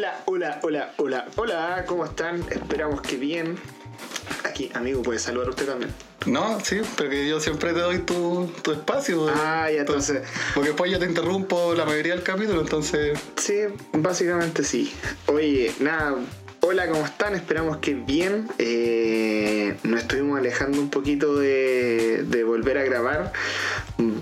[0.00, 2.42] Hola, hola, hola, hola, hola, ¿cómo están?
[2.50, 3.58] Esperamos que bien.
[4.44, 5.92] Aquí, amigo, puede saludar usted también.
[6.24, 9.28] No, sí, pero que yo siempre te doy tu, tu espacio.
[9.28, 10.22] Ah, ya, entonces.
[10.54, 13.18] Porque después yo te interrumpo la mayoría del capítulo, entonces.
[13.36, 14.90] Sí, básicamente sí.
[15.26, 16.16] Oye, nada,
[16.60, 17.34] hola, ¿cómo están?
[17.34, 18.48] Esperamos que bien.
[18.58, 23.32] Eh, nos estuvimos alejando un poquito de, volver a grabar.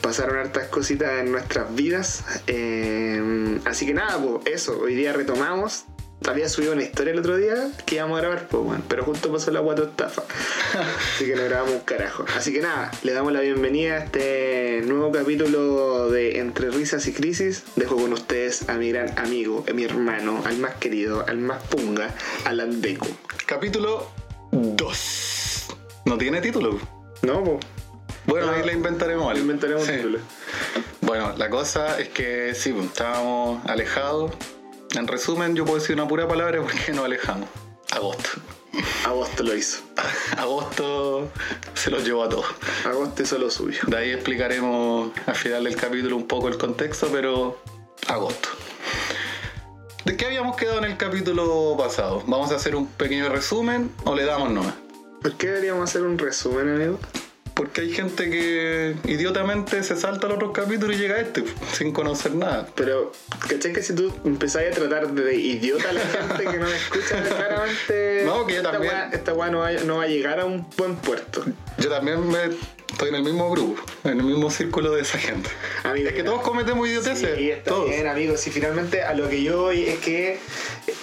[0.00, 2.25] Pasaron hartas cositas en nuestras vidas.
[2.46, 5.85] Eh, así que nada, pues eso, hoy día retomamos.
[6.27, 9.32] Había subido una historia el otro día que íbamos a grabar, pues, bueno, pero justo
[9.32, 10.22] pasó la guato estafa.
[11.14, 12.25] Así que no grabamos un carajo.
[12.36, 17.13] Así que nada, le damos la bienvenida a este nuevo capítulo de Entre Risas y
[17.13, 17.63] Crisis.
[17.77, 21.63] Dejo con ustedes a mi gran amigo, a mi hermano, al más querido, al más
[21.64, 22.11] punga,
[22.44, 23.07] Alan Deco.
[23.46, 24.11] Capítulo
[24.53, 25.66] 2.
[26.05, 26.79] No tiene título.
[27.22, 27.44] ¿No?
[27.44, 27.58] Pues,
[28.27, 29.41] Bueno, No, ahí le inventaremos algo.
[29.41, 29.93] inventaremos Sí.
[29.93, 30.19] título.
[31.00, 34.33] Bueno, la cosa es que sí, pues, estábamos alejados.
[34.95, 37.48] En resumen, yo puedo decir una pura palabra porque nos alejamos.
[37.91, 38.31] Agosto.
[39.05, 39.80] Agosto lo hizo.
[40.36, 41.30] Agosto
[41.75, 42.47] se los llevó a todos.
[42.84, 43.80] Agosto hizo lo suyo.
[43.86, 47.58] De ahí explicaremos al final del capítulo un poco el contexto, pero
[48.06, 48.48] agosto.
[50.05, 52.23] ¿De qué habíamos quedado en el capítulo pasado?
[52.27, 54.75] ¿Vamos a hacer un pequeño resumen o le damos nomás?
[55.20, 56.98] ¿Por qué deberíamos hacer un resumen, amigo?
[57.59, 61.42] Porque hay gente que idiotamente se salta los otros capítulos y llega a este
[61.73, 62.69] sin conocer nada.
[62.77, 63.11] Pero,
[63.48, 66.77] ¿cachai que si tú empezás a tratar de idiota a la gente que no me
[66.77, 68.92] escucha, claramente No, que yo esta también.
[68.95, 71.45] weá- esta weá no va, no va a llegar a un buen puerto.
[71.79, 72.56] Yo también me-
[72.92, 75.50] estoy en el mismo grupo, en el mismo círculo de esa gente.
[75.84, 77.36] Amigo, Es que mira, todos cometemos idioteces.
[77.36, 77.89] Sí, está todos.
[77.89, 78.36] bien, amigo.
[78.36, 80.39] Si finalmente a lo que yo voy es que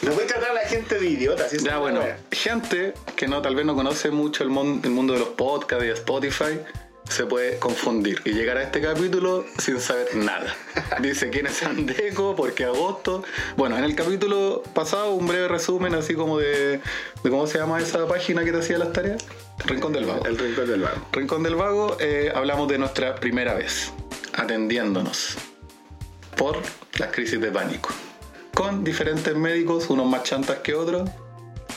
[0.01, 1.47] no voy a tratar a la gente de idiota.
[1.49, 1.57] ¿sí?
[1.57, 5.13] Esa Ya bueno, gente que no tal vez no conoce mucho el, mon- el mundo
[5.13, 6.59] de los podcasts y de Spotify
[7.07, 10.55] se puede confundir y llegar a este capítulo sin saber nada.
[11.01, 13.23] Dice quién es Andeco, por qué agosto.
[13.57, 16.79] Bueno, en el capítulo pasado un breve resumen así como de,
[17.23, 19.23] de cómo se llama esa página que te hacía las tareas.
[19.63, 20.25] Rincón del Vago.
[20.25, 21.07] El rincón del vago.
[21.11, 23.91] Rincón del Vago eh, hablamos de nuestra primera vez
[24.33, 25.37] atendiéndonos
[26.35, 26.61] por
[26.99, 27.89] las crisis de pánico.
[28.53, 31.09] Con diferentes médicos, unos más chantas que otros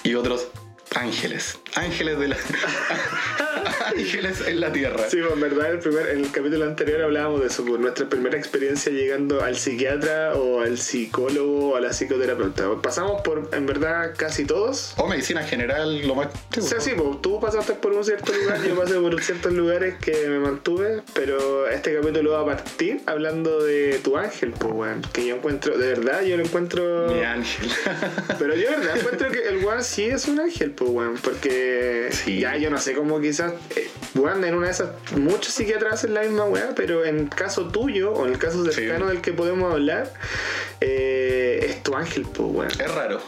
[0.02, 0.48] y otros
[0.94, 1.58] ángeles.
[1.74, 2.36] Ángeles de la.
[3.86, 5.04] ángeles en la tierra.
[5.08, 8.08] Sí, pues en verdad el primer, en el capítulo anterior hablábamos de eso, pues, nuestra
[8.08, 12.68] primera experiencia llegando al psiquiatra o al psicólogo o a la psicoterapeuta.
[12.82, 14.94] Pasamos por, en verdad, casi todos.
[14.96, 16.28] O medicina general, lo más.
[16.56, 19.96] O sea, sí, pues, tú pasaste por un cierto lugar, yo pasé por ciertos lugares
[19.96, 25.02] que me mantuve, pero este capítulo va a partir hablando de tu ángel, pues, weón.
[25.12, 27.12] Que yo encuentro, de verdad, yo lo encuentro...
[27.12, 27.70] Mi ángel.
[28.38, 31.67] Pero yo de verdad encuentro que el weón sí es un ángel, pues weón, porque
[32.12, 32.40] Sí.
[32.40, 36.14] ya yo no sé cómo quizás, eh, weón, en una de esas, muchos psiquiatras hacen
[36.14, 39.12] la misma weá, pero en caso tuyo, o en el caso cercano Sí.
[39.12, 40.12] del que podemos hablar,
[40.80, 42.70] eh, es tu ángel, pues weón.
[42.70, 43.20] es raro.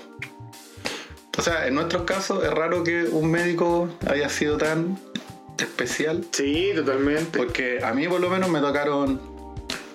[1.39, 4.99] O sea, en nuestros casos es raro que un médico haya sido tan
[5.59, 7.39] especial Sí, totalmente.
[7.39, 9.21] Porque a mí por lo menos me tocaron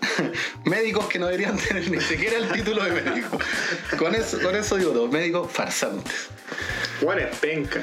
[0.65, 3.37] médicos que no deberían tener ni siquiera el título de médico.
[3.97, 6.29] Con eso, con eso digo todo, médicos farsantes.
[7.01, 7.81] Weón es penca.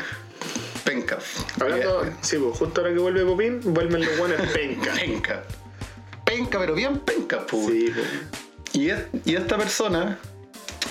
[0.84, 1.18] Penca.
[1.60, 2.16] Hablando, Bien.
[2.22, 4.92] sí, pues justo ahora que vuelve Popín, vuelven los weones penca.
[4.94, 5.42] Penca.
[6.24, 7.66] Penca, pero bien penca, pues.
[7.66, 8.06] Sí, pues.
[8.74, 10.18] Y, es- y esta persona,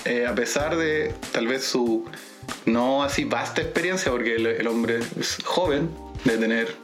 [0.04, 2.04] eh, a pesar de tal vez su
[2.66, 5.90] no así vasta experiencia, porque el, el hombre es joven,
[6.24, 6.74] de tener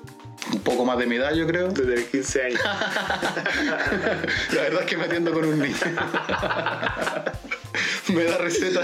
[0.53, 1.69] un poco más de mi edad, yo creo.
[1.69, 2.61] Desde los 15 años.
[4.53, 5.75] La verdad es que me atiendo con un niño.
[8.09, 8.83] me da receta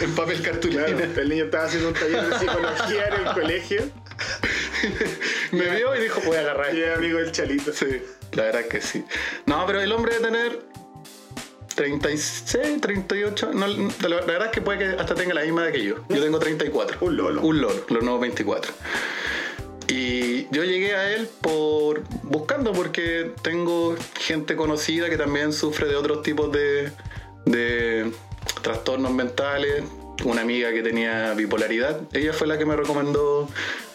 [0.00, 0.84] en papel cartulina.
[0.84, 3.90] Claro, el niño estaba haciendo un taller de psicología en el colegio
[5.52, 6.74] Me vio y dijo, voy a agarrar.
[6.74, 7.72] y amigo del chalito.
[7.72, 8.02] Sí,
[8.32, 9.04] la verdad que sí.
[9.46, 10.62] No, pero el hombre debe tener
[11.74, 13.50] 36, 38.
[13.52, 15.96] No, la, verdad es que puede que hasta tenga la misma edad que yo.
[16.08, 16.98] Yo tengo 34.
[17.00, 17.42] Un lolo.
[17.42, 18.72] Un lolo, los nuevos 24.
[19.88, 25.96] Y yo llegué a él por buscando porque tengo gente conocida que también sufre de
[25.96, 26.90] otros tipos de,
[27.44, 28.12] de
[28.62, 29.84] trastornos mentales.
[30.24, 33.48] Una amiga que tenía bipolaridad, ella fue la que me recomendó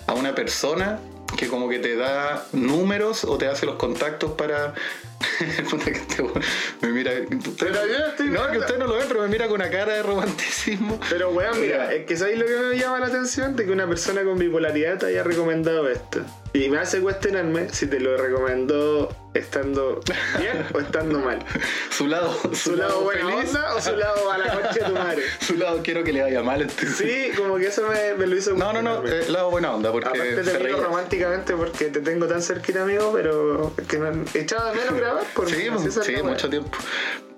[0.05, 0.99] a una persona
[1.37, 4.73] que como que te da números o te hace los contactos para...
[6.81, 7.11] Me mira...
[7.59, 9.93] Pero yo estoy No, que usted no lo ve, pero me mira con una cara
[9.93, 10.99] de romanticismo.
[11.09, 13.55] Pero weón, mira, es que ¿sabéis lo que me llama la atención?
[13.55, 16.21] De que una persona con bipolaridad te haya recomendado esto.
[16.53, 19.09] Y me hace cuestionarme si te lo recomendó
[19.39, 20.01] estando
[20.39, 21.39] bien o estando mal.
[21.91, 24.91] Su lado, ¿Su lado buena feliz, onda o su lado a la concha de tu
[24.93, 25.23] madre?
[25.41, 26.61] su lado quiero que le vaya mal.
[26.61, 29.73] este- Sí, como que eso me, me lo hizo No, no, no, eh, lado buena
[29.73, 34.23] onda, porque Aparte te miro románticamente porque te tengo tan cerquita, amigo, pero que me
[34.33, 35.23] echaba de menos grabar.
[35.33, 36.31] Por Sí, así esa es sí, la weá.
[36.31, 36.77] mucho tiempo.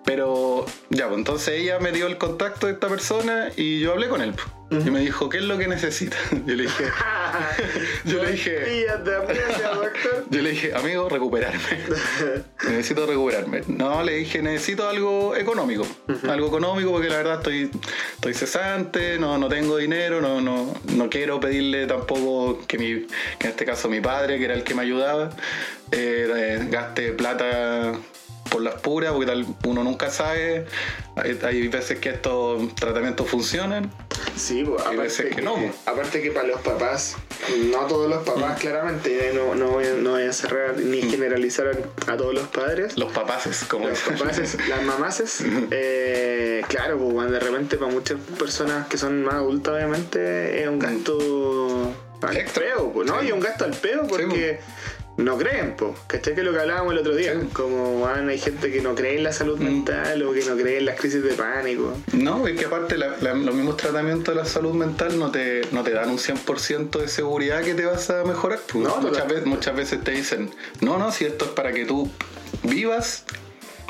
[0.06, 4.07] Pero ya, pues entonces ella me dio el contacto de esta persona y yo hablé
[4.09, 4.33] con él.
[4.71, 6.15] Y me dijo, ¿qué es lo que necesita?
[6.45, 6.86] Yo le dije,
[8.06, 8.86] yo le dije,
[10.30, 11.59] yo le dije, amigo, recuperarme.
[12.63, 13.63] necesito recuperarme.
[13.68, 15.86] No, le dije, necesito algo económico.
[16.27, 17.69] Algo económico porque la verdad estoy,
[18.15, 23.07] estoy cesante, no, no tengo dinero, no, no, no quiero pedirle tampoco que, mi,
[23.39, 25.31] que en este caso mi padre, que era el que me ayudaba,
[25.92, 27.94] eh, eh, gaste plata
[28.51, 30.65] por las puras, porque tal, uno nunca sabe.
[31.15, 33.92] Hay, hay veces que estos tratamientos funcionan.
[34.36, 35.71] Sí, pues, Hay veces aparte que no, pues.
[35.86, 37.15] aparte que para los papás,
[37.71, 41.01] no todos los papás, claramente, eh, no, no, voy, a- no voy a cerrar ni
[41.01, 42.98] generalizar a, a todos los padres.
[42.98, 48.88] Los papaces, como Los papaces, las mamaces, eh, claro, pues de repente para muchas personas
[48.88, 53.19] que son más adultas, obviamente, es un gasto al peo, pues, ¿no?
[53.21, 53.27] Sí.
[53.27, 54.59] Y un gasto al peo porque
[55.17, 55.91] no creen, pues.
[56.07, 56.33] ¿Cachai?
[56.33, 57.33] Que es lo que hablábamos el otro día.
[57.39, 57.47] Sí.
[57.53, 60.79] Como, bueno, hay gente que no cree en la salud mental o que no cree
[60.79, 61.93] en las crisis de pánico.
[62.13, 65.61] No, es que aparte la- la- los mismos tratamientos de la salud mental no te,
[65.71, 68.59] no te dan un 100% de seguridad que te vas a mejorar.
[68.67, 68.83] pues.
[68.83, 69.33] No, muchas, totalmente.
[69.35, 70.49] veces, muchas veces te dicen,
[70.79, 72.09] no, no, si esto es para que tú
[72.63, 73.25] vivas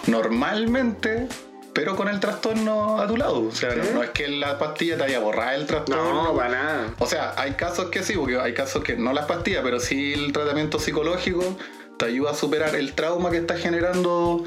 [0.07, 1.27] normalmente,
[1.73, 3.41] pero con el trastorno a tu lado.
[3.47, 3.89] O sea, no, Sí.
[3.93, 6.23] no es que la pastilla te vaya a borrar el trastorno.
[6.23, 6.93] No, para nada.
[6.99, 10.13] O sea, hay casos que sí, porque hay casos que no las pastillas, pero sí
[10.13, 11.43] el tratamiento psicológico
[11.97, 14.45] te ayuda a superar el trauma que está generando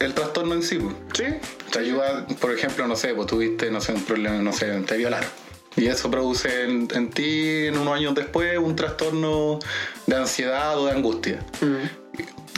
[0.00, 0.78] el trastorno en sí.
[1.14, 1.24] Sí.
[1.72, 4.96] Te ayuda, por ejemplo, no sé, pues tuviste, no sé, un problema, no sé, te
[4.96, 5.28] violaron.
[5.76, 9.60] Y eso produce en, en ti, en unos años después, un trastorno
[10.06, 11.38] de ansiedad o de angustia.
[11.60, 12.07] Mm.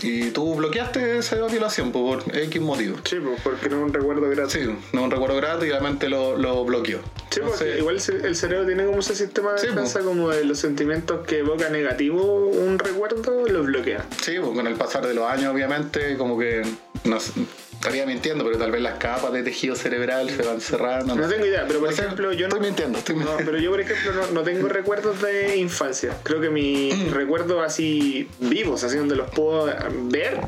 [0.02, 2.96] Y tú bloqueaste esa violación por X motivo.
[3.04, 4.50] Sí, pues porque no es un recuerdo grato.
[4.50, 4.60] Sí,
[4.92, 7.00] no es un recuerdo grato y la mente lo, lo bloqueó.
[7.30, 10.44] Sí, porque Entonces, igual el cerebro tiene como ese sistema de Sí, defensa como de
[10.44, 14.04] los sentimientos que evoca negativo un recuerdo, los bloquea.
[14.20, 16.62] Sí, pues con el pasar de los años, obviamente, como que
[17.04, 17.32] no sé,
[17.72, 21.14] estaría mintiendo, pero tal vez las capas de tejido cerebral se van cerrando.
[21.14, 22.56] No tengo idea, pero por No sé, ejemplo, yo no.
[22.56, 23.44] Estoy mintiendo, estoy No, mintiendo.
[23.52, 26.16] pero yo, por ejemplo, no, no tengo recuerdos de infancia.
[26.24, 29.66] Creo que mis recuerdos así vivos, así donde los puedo
[30.10, 30.40] ver,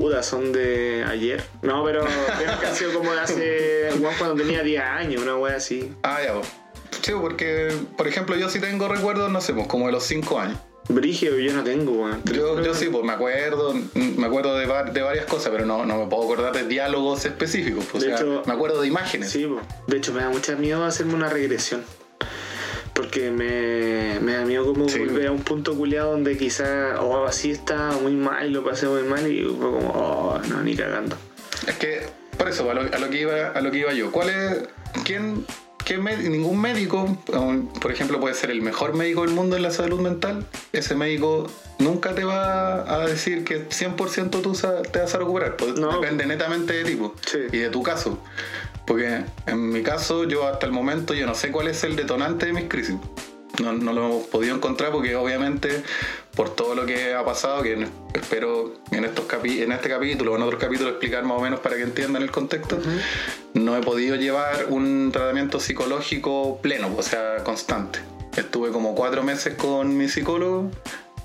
[0.00, 1.42] puta, son de ayer.
[1.62, 2.00] No, pero
[2.38, 5.92] creo que han sido como de hace, igual cuando tenía 10 años, una wea así.
[6.02, 6.48] Ah, ya, pues.
[7.02, 10.38] Sí, porque, por ejemplo, yo sí tengo recuerdos, no sé, pues como de los 5
[10.38, 10.58] años.
[10.88, 12.22] Brigio, yo no tengo, weón.
[12.24, 15.86] Yo, yo sí, pues me acuerdo, me acuerdo de, va- de varias cosas, pero no,
[15.86, 17.84] no me puedo acordar de diálogos específicos.
[17.90, 19.30] pues, O De sea, hecho- me acuerdo de imágenes.
[19.30, 19.60] Sí, po.
[19.86, 21.84] de hecho me da mucha miedo hacerme una regresión.
[22.94, 24.98] Porque me, me da miedo como Sí.
[24.98, 29.02] volver a un punto culiado donde quizá, oh, así estaba muy mal, lo pasé muy
[29.02, 31.16] mal y fue como, oh, no, ni cagando.
[31.66, 32.06] Es que,
[32.36, 34.10] por eso, a lo, a lo que iba, a lo que iba yo.
[34.12, 34.68] ¿Cuál es,
[35.04, 35.46] quién,
[35.86, 37.16] qué ningún médico,
[37.80, 41.46] por ejemplo, puede ser el mejor médico del mundo en la salud mental, ese médico
[41.78, 44.52] nunca te va a decir que 100% tú
[44.92, 45.56] te vas a recuperar.
[45.56, 45.92] Pues No.
[46.00, 47.38] Depende netamente de ti pues, Sí.
[47.52, 48.18] y de tu caso.
[48.92, 52.44] Porque en mi caso, yo hasta el momento, yo no sé cuál es el detonante
[52.44, 52.96] de mis crisis.
[53.62, 55.82] No, no lo hemos podido encontrar porque obviamente
[56.36, 60.36] por todo lo que ha pasado, que espero en, estos capi- en este capítulo o
[60.36, 62.78] en otros capítulos explicar más o menos para que entiendan el contexto,
[63.54, 68.00] no he podido llevar un tratamiento psicológico pleno, o sea, constante.
[68.36, 70.70] Estuve como cuatro meses con mi psicólogo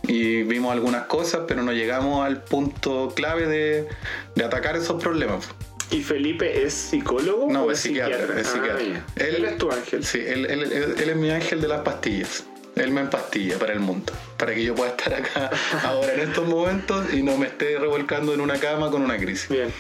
[0.04, 3.88] y vimos algunas cosas, pero no llegamos al punto clave de,
[4.36, 5.50] de atacar esos problemas.
[5.92, 8.40] ¿Y Felipe es psicólogo No, o es psiquiatra.
[8.40, 8.84] Es Ah, psiquiatra.
[8.84, 9.06] ya.
[9.26, 10.04] Él, es tu ángel.
[10.04, 12.44] Sí, él, él- él- él es mi ángel de las pastillas.
[12.76, 14.14] Él me empastilla para el mundo.
[14.38, 15.50] Para que yo pueda estar acá
[15.84, 19.50] ahora en estos momentos y no me esté revolcando en una cama con una crisis.
[19.50, 19.72] Bien.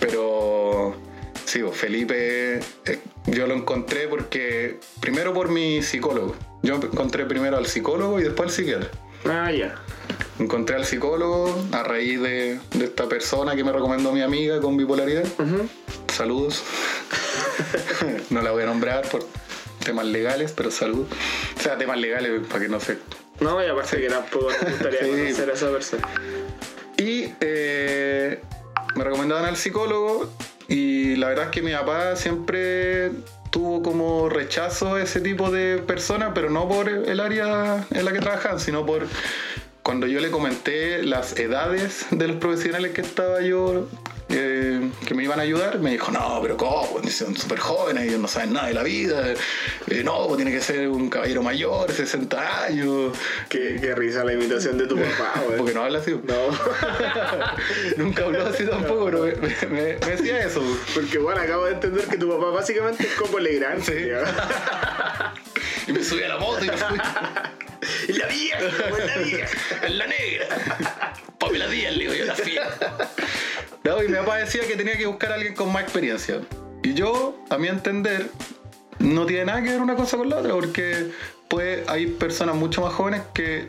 [0.00, 0.96] Pero
[1.44, 6.36] sí, pues, Felipe, eh, yo lo encontré porque, primero por mi psicólogo.
[6.62, 8.90] Yo encontré primero al psicólogo y después al psiquiatra.
[9.26, 9.74] Ah, ya.
[10.38, 14.76] Encontré al psicólogo a raíz de, de esta persona que me recomendó mi amiga con
[14.76, 15.24] bipolaridad.
[16.12, 16.62] Saludos.
[18.30, 19.26] no la voy a nombrar por
[19.84, 21.08] temas legales, pero saludos.
[21.58, 22.98] O sea, temas legales para que no se...
[23.40, 25.10] No, y aparte que tampoco me gustaría Sí.
[25.10, 26.08] conocer a esa persona.
[26.96, 28.40] Y eh,
[28.96, 30.30] me recomendaban al psicólogo
[30.66, 33.12] y la verdad es que mi papá siempre
[33.50, 38.12] tuvo como rechazo a ese tipo de personas, pero no por el área en la
[38.12, 39.06] que trabajaban, sino por
[39.82, 43.88] cuando yo le comenté las edades de los profesionales que estaba yo,
[44.30, 47.00] eh, que me iban a ayudar, me dijo, no, pero ¿cómo?
[47.08, 49.32] Son súper jóvenes, ellos no saben nada de la vida.
[49.86, 53.16] Eh, no, pues tiene que ser un caballero mayor, 60 años.
[53.48, 55.56] Qué, qué risa la imitación de tu papá, güey.
[55.56, 56.10] Porque no habla así.
[56.10, 56.34] No,
[57.96, 60.62] Nunca habló así tampoco, pero me, me- me decía eso.
[60.94, 63.82] porque bueno, acabo de entender que tu papá básicamente es Coco Legrand.
[63.82, 63.94] Sí.
[65.86, 66.98] Y me subí a la moto y me fui.
[68.08, 69.88] La vieja, la vieja.
[69.88, 71.14] La negra.
[71.38, 72.62] Pamela Díaz, le digo yo, la fiel.
[73.84, 76.40] No, y mi papá decía que tenía que buscar a alguien con más experiencia.
[76.82, 78.30] Y yo, a mi entender,
[78.98, 81.10] no tiene nada que ver una cosa con la otra, porque
[81.48, 83.68] pues hay personas mucho más jóvenes que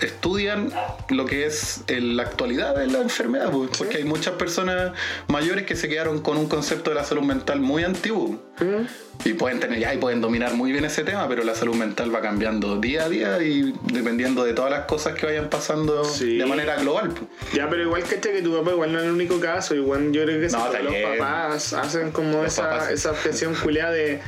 [0.00, 0.70] estudian
[1.10, 4.92] lo que es el- la actualidad de la enfermedad, pues, porque hay muchas personas
[5.28, 8.40] mayores que se quedaron con un concepto de la salud mental muy antiguo.
[8.60, 8.86] ¿Mm?
[9.24, 12.12] Y pueden tener ya y pueden dominar muy bien ese tema, pero la salud mental
[12.14, 16.38] va cambiando día a día y dependiendo de todas las cosas que vayan pasando Sí.
[16.38, 17.10] de manera global.
[17.10, 17.30] pues.
[17.54, 19.74] Ya, pero igual que que tu papá igual no es el único caso.
[19.74, 21.18] Igual yo creo que No, los bien.
[21.18, 22.94] papás hacen como Los esa, papás sí.
[22.94, 24.20] esa objeción culiada de.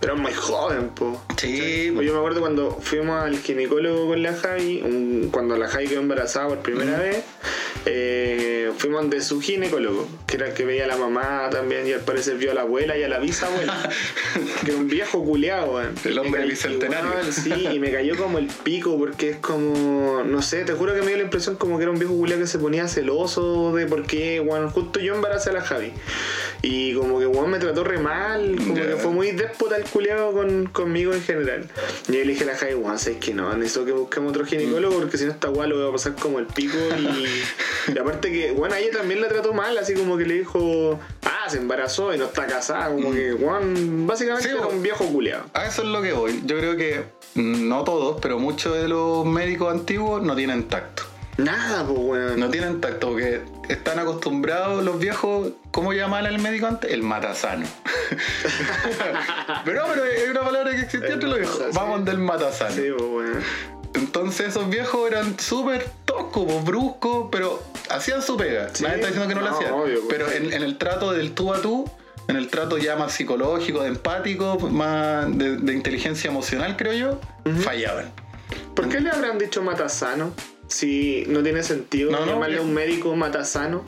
[0.00, 1.22] Pero es muy joven, po.
[1.36, 5.86] Sí, yo me acuerdo cuando fuimos al ginecólogo con la Javi, un- cuando la Javi
[5.88, 7.24] quedó embarazada por primera vez,
[7.86, 11.92] eh, fuimos de su ginecólogo, que era el que veía a la mamá también, y
[11.92, 13.88] al parecer vio a la abuela y a la bisabuela,
[14.64, 15.94] que era un viejo culiado, weón.
[16.04, 17.10] El hombre bicentenario.
[17.10, 20.94] weón, Sí, y me cayó como el pico, porque es como, no sé, te juro
[20.94, 23.74] que me dio la impresión como que era un viejo culiado que se ponía celoso
[23.74, 25.92] de por qué, bueno, justo yo embaracé a la Javi.
[26.62, 30.32] Y como que weón me trató re mal, como que fue muy déspota el culiado
[30.32, 31.68] con, conmigo en general.
[32.08, 34.44] Y yo le dije a la Javi, weón, sabes que no, necesito que busquemos otro
[34.44, 36.76] ginecólogo porque si no esta weá lo voy a pasar como el pico.
[36.98, 40.34] Y, y aparte que, bueno, a ella también la trató mal, así como que le
[40.34, 44.76] dijo, ah, se embarazó y no está casada, como que, weón, básicamente Sí, era weón.
[44.76, 45.44] un viejo culiado.
[45.54, 46.42] A eso es lo que voy.
[46.44, 51.04] Yo creo que mm, no todos, pero muchos de los médicos antiguos no tienen tacto.
[51.44, 52.40] Nada, pues, weón.
[52.40, 56.90] No tienen tacto porque están acostumbrados los viejos, ¿cómo llamaban al médico antes?
[56.92, 57.66] El matasano.
[59.64, 61.62] pero no, pero es una palabra que existía entre los viejos.
[61.74, 62.74] Vamos del matasano.
[62.74, 63.42] Sí, pues, weón.
[63.94, 68.68] Entonces esos viejos eran súper toscos, bruscos, pero hacían su pega.
[68.72, 68.84] Sí.
[68.84, 69.72] Nadie está diciendo que no, lo No, hacían.
[69.72, 70.06] obvio, pues.
[70.08, 71.90] pero en, en el trato del tú a tú,
[72.28, 77.20] en el trato ya más psicológico, de empático, más de, de inteligencia emocional, creo yo,
[77.62, 78.12] fallaban.
[78.76, 80.32] ¿Por qué le habrán dicho matasano?
[80.70, 83.84] Si no tiene sentido No, no, llamarle a un médico matasano.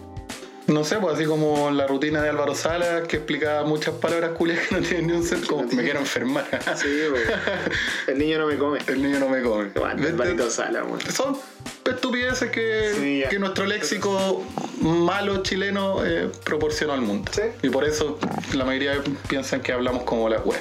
[0.67, 4.67] No sé, pues así como la rutina de Álvaro Salas, que explicaba muchas palabras culias
[4.67, 6.47] que no tienen ni un sentido, como me quiero enfermar.
[6.77, 7.23] Sí, pues.
[8.07, 8.79] El niño no me come.
[8.87, 9.71] El niño no me come.
[9.75, 10.13] Bueno, ¿Ves?
[10.13, 11.01] Alvarito Sala, weón.
[11.01, 11.37] Son
[11.85, 14.45] estupideces que, Sí, que nuestro léxico
[14.81, 17.31] malo chileno eh, proporcionó al mundo.
[17.33, 17.43] Sí.
[17.63, 18.19] Y por eso
[18.55, 20.61] la mayoría piensan que hablamos como la web.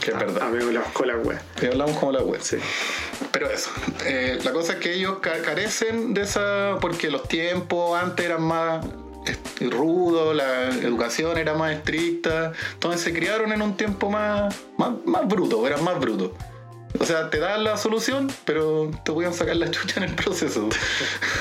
[0.00, 0.42] Que es verdad.
[0.42, 1.40] Amigo, las colas, weón.
[1.58, 2.40] Que hablamos como la web.
[2.42, 2.56] Sí.
[3.32, 3.70] Pero eso.
[4.04, 6.76] eh, la cosa es que ellos ca- carecen de esa.
[6.80, 8.84] Porque los tiempos antes eran más
[9.60, 12.52] rudos, la educación era más estricta.
[12.74, 16.30] Entonces se criaron en un tiempo más, más, más bruto, eran más brutos.
[16.98, 20.68] O sea, te dan la solución, pero te podían sacar la chucha en el proceso.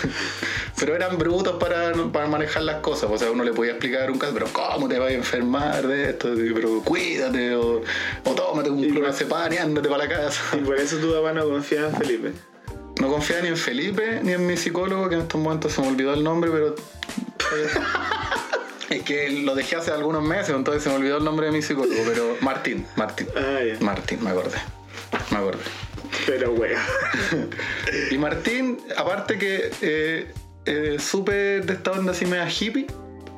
[0.79, 3.09] pero eran brutos para, para manejar las cosas.
[3.11, 6.09] O sea, uno le podía explicar un caso, pero ¿cómo te vas a enfermar de
[6.09, 6.29] esto?
[6.35, 7.81] Pero cuídate, o,
[8.23, 10.41] o tómate un clonazepam y ándate para la casa.
[10.57, 12.31] Y por eso tu papá no confía en Felipe.
[13.01, 15.87] No confía ni en Felipe ni en mi psicólogo, que en estos momentos se me
[15.87, 16.75] olvidó el nombre, pero.
[18.89, 21.61] es que lo dejé hace algunos meses, entonces se me olvidó el nombre de mi
[21.61, 23.27] psicólogo, pero Martín, Martín.
[23.35, 23.59] Ah.
[23.79, 24.57] Martín, me acordé.
[25.41, 25.57] Me.
[26.25, 26.79] Pero, weón.
[28.11, 30.31] Y Martín, aparte que eh,
[30.65, 32.87] eh, súper de esta onda así media hippie,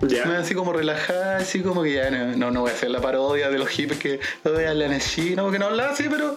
[0.01, 0.25] Ya.
[0.25, 3.01] media así como relajada, así como que ya no, no, no voy a hacer la
[3.01, 6.35] parodia de los hippies que voy a hablar así, no, que no hablaba así, pero.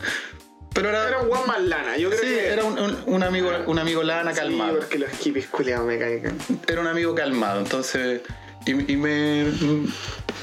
[0.72, 1.08] Pero era.
[1.08, 1.96] Era un guan más lana.
[1.96, 2.48] Yo creo sí, que.
[2.52, 4.78] era un, un- un amigo, un amigo lana Sí, calmado.
[4.78, 6.38] porque los hippies culiados me caigan.
[6.68, 8.22] era un amigo calmado, entonces.
[8.66, 9.46] Y, y me.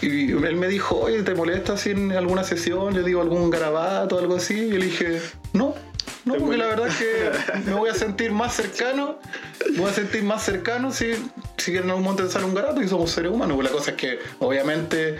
[0.02, 4.16] Y él me dijo, oye, ¿te molesta si en alguna sesión le digo algún garabato
[4.16, 4.54] o algo así?
[4.54, 5.22] Y yo le dije,
[5.54, 5.74] no.
[6.26, 9.18] No, ¿Te porque la verdad es que me voy a sentir más cercano,
[9.72, 11.14] me voy a sentir más cercano si,
[11.56, 13.56] si en algún momento sale un garabato y somos seres humanos.
[13.56, 15.18] Pues la cosa es que, obviamente,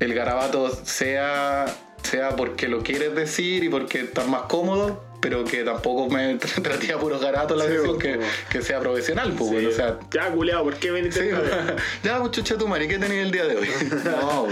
[0.00, 1.66] el garabato sea,
[2.02, 6.92] sea porque lo quieres decir y porque estás más cómodo, pero que tampoco me traté
[6.92, 8.18] a puros garabatos la Sí,
[8.50, 9.54] que, sea profesional, pues, Sí.
[9.54, 11.36] bueno, o sea, Ya, culiado, ¿por qué veniste Sí,
[12.02, 13.68] ya, chucha tu madre, ¿qué tenéis el día de hoy?
[14.04, 14.48] No,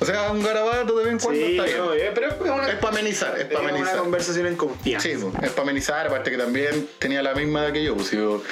[0.00, 1.78] o sea, un garabato de vez en cuando Sí, está bien.
[1.78, 5.08] no, eh, pero es una, es para amenizar, es para una conversación en confianza.
[5.08, 8.42] Sí, es para amenizar, aparte que también tenía la misma edad que yo, pues yo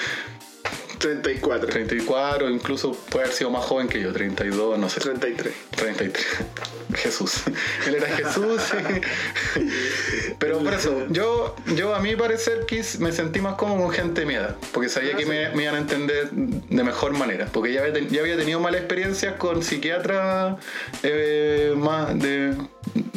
[1.02, 1.68] 34.
[1.68, 5.00] 34, incluso puede haber sido más joven que yo, 32, no sé.
[5.00, 5.52] 33.
[5.76, 6.26] 33.
[6.94, 7.42] Jesús.
[7.86, 8.62] Él era Jesús.
[10.38, 12.66] Pero por eso, yo, yo a mi parecer
[12.98, 15.28] me sentí más cómodo con gente de mi edad, porque sabía Ah, que sí.
[15.28, 18.80] me, me iban a entender de mejor manera, porque ya había, ya había tenido malas
[18.80, 20.56] experiencias con psiquiatras
[21.02, 22.54] eh, más de,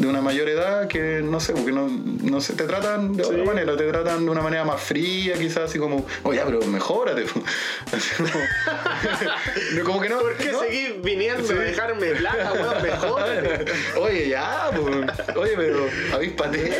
[0.06, 3.30] de una mayor edad que no sé, porque no, no sé, te tratan de Sí.
[3.32, 7.26] otra manera, te tratan de una manera más fría, quizás así como, oye, pero mejórate.
[7.92, 8.30] Así como,
[9.86, 10.20] como que no.
[10.20, 10.60] ¿Por qué ¿no?
[10.60, 11.54] seguís viniendo Sí.
[11.54, 12.82] a dejarme plata, weón?
[12.84, 13.24] Mejor.
[14.02, 15.36] Oye, ya, pues.
[15.38, 16.74] Oye, pero avíspate.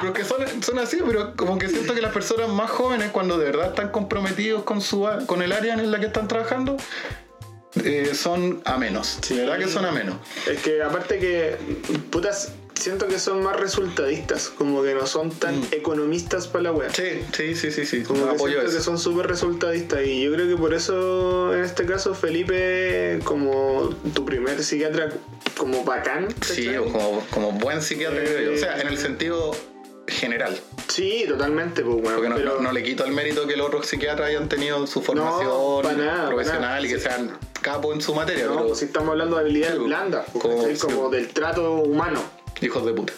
[0.00, 3.38] Pero que son, son así, pero como que siento que las personas más jóvenes, cuando
[3.38, 6.76] de verdad están comprometidos con su con el área en la que están trabajando,
[7.82, 9.18] eh, son a menos.
[9.22, 9.36] Sí.
[9.36, 10.16] ¿Verdad que son a menos?
[10.48, 11.56] Es que aparte que,
[12.10, 16.90] putas, siento que son más resultadistas, como que no son tan economistas para la wea.
[16.90, 18.02] Sí, sí, sí, sí, sí.
[18.02, 21.64] Como que Apoyo siento que son súper resultadistas y yo creo que por eso en
[21.64, 25.10] este caso Felipe como tu primer psiquiatra
[25.56, 26.28] como bacán.
[26.42, 28.54] Sí, o como, como buen psiquiatra, creo yo.
[28.54, 29.52] O sea, en el Eh, sentido
[30.06, 30.58] general.
[30.88, 32.16] Sí, totalmente, pues bueno.
[32.16, 34.86] Porque no, pero- no- no le quito el mérito que los otros psiquiatras hayan tenido
[34.86, 36.86] su formación para nada, profesional para nada.
[36.86, 37.02] y que Sí.
[37.04, 37.30] sean
[37.64, 40.56] capos en su materia, No, pero si estamos hablando de habilidades Sí, blandas, pues, como-
[40.58, 40.76] ¿cachai?
[40.76, 40.82] sí.
[40.82, 42.20] como del trato humano.
[42.60, 43.12] hijos de puta.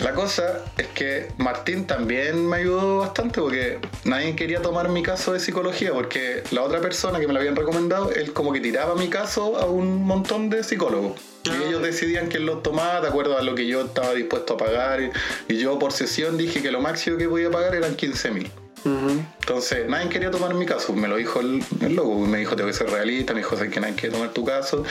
[0.00, 5.32] La cosa es que Martín también me ayudó bastante porque nadie quería tomar mi caso
[5.34, 8.94] de psicología porque la otra persona que me lo habían recomendado, él como que tiraba
[8.94, 11.20] mi caso a un montón de psicólogos.
[11.44, 14.56] Y ellos decidían quién lo tomaba de acuerdo a lo que yo estaba dispuesto a
[14.56, 15.00] pagar.
[15.02, 15.10] Y,
[15.52, 18.50] y yo por sesión dije que lo máximo que podía pagar eran 15 mil.
[18.84, 20.92] Entonces, nadie quería tomar mi caso.
[20.92, 22.18] Me lo dijo el, el loco.
[22.20, 23.32] Me dijo, tengo que ser realista.
[23.34, 24.84] Me dijo, sé que nadie quiere tomar tu caso.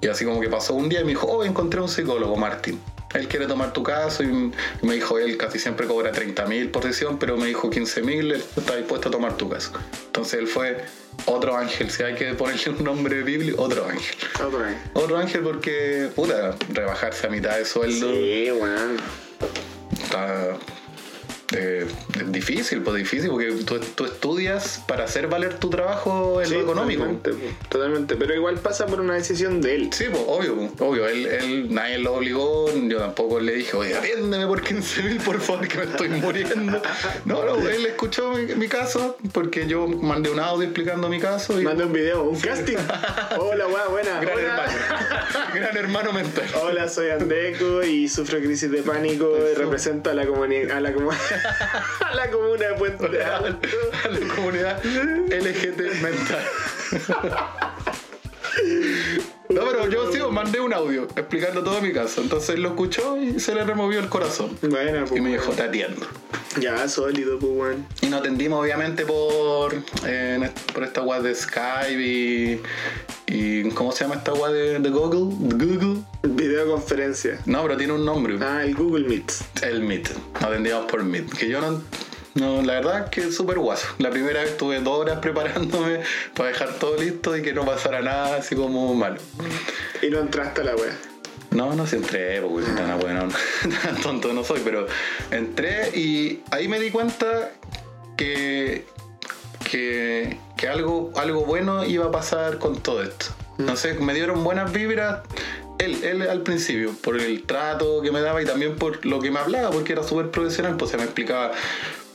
[0.00, 2.80] Y así como que pasó un día y me dijo, oh, encontré un psicólogo, Martín.
[3.14, 4.50] Él quiere tomar tu caso y
[4.80, 8.32] me dijo, él casi siempre cobra 30 mil por sesión, pero me dijo 15 mil,
[8.32, 9.70] él está dispuesto a tomar tu caso.
[10.06, 10.82] Entonces él fue
[11.26, 14.16] otro ángel, si hay que ponerle un nombre bíblico, otro ángel.
[14.42, 14.76] Otro ahí.
[14.94, 18.96] Otro ángel porque, puta, rebajarse a mitad de sueldo Sí, weón.
[20.02, 20.56] está
[21.54, 21.86] eh,
[22.18, 26.54] es difícil, pues difícil, porque tú, tú estudias para hacer valer tu trabajo en Sí,
[26.54, 27.02] lo económico.
[27.04, 28.16] Totalmente, pues, totalmente.
[28.16, 29.90] Pero igual pasa por una decisión de él.
[29.92, 31.06] Sí, pues obvio, pues, obvio.
[31.08, 35.40] Él, él, nadie lo obligó, yo tampoco le dije, oye, atiéndeme por 15 mil, por
[35.40, 36.80] favor, que me estoy muriendo.
[37.24, 41.60] No, no, él escuchó mi, mi caso, porque yo mandé un audio explicando mi caso
[41.60, 42.76] y Manda un video, un casting.
[43.38, 44.20] Hola, weón, buena.
[44.20, 44.44] gran Hola.
[44.64, 44.72] hermano,
[45.54, 46.44] gran hermano mental.
[46.62, 50.92] Hola, soy Andeco y sufro crisis de pánico y represento a la comunidad a la,
[50.94, 51.14] comu-
[52.00, 53.68] a la comuna de Puente Alto.
[54.04, 56.46] a la comunidad LGT mental.
[59.52, 62.20] No, pero yo sí, mandé un audio explicando todo mi caso.
[62.20, 64.56] Entonces lo escuchó y se le removió el corazón.
[64.62, 65.18] Bueno, pues.
[65.18, 66.06] Y me dijo, te atiendo.
[66.60, 67.86] Ya, sólido, pues, weón.
[68.02, 69.74] Y nos atendimos obviamente por,
[70.06, 72.60] eh, por esta web de Skype y,
[73.26, 73.70] y.
[73.70, 75.34] ¿Cómo se llama esta web de, de Google?
[75.56, 76.02] ¿De Google?
[76.22, 77.40] Videoconferencia.
[77.46, 78.38] No, pero tiene un nombre.
[78.40, 79.32] Ah, el Google Meet.
[79.62, 80.10] El Meet.
[80.34, 81.32] Nos atendíamos por Meet.
[81.32, 81.82] Que yo no.
[82.34, 83.86] No, la verdad es que es súper guaso.
[83.98, 86.00] La primera vez estuve dos horas preparándome
[86.34, 89.20] para dejar todo listo y que no pasara nada así como malo.
[90.00, 90.96] Y no entraste a la wea.
[91.50, 93.28] No, no entré, porque si tan bueno,
[93.82, 94.86] tan tonto no soy, pero
[95.30, 97.50] entré y ahí me di cuenta
[98.16, 98.86] que,
[99.70, 103.26] que, que algo, algo bueno iba a pasar con todo esto.
[103.58, 105.20] No sé, me dieron buenas vibras
[105.78, 109.30] él, él al principio, por el trato que me daba y también por lo que
[109.30, 111.52] me hablaba, porque era súper profesional, pues se me explicaba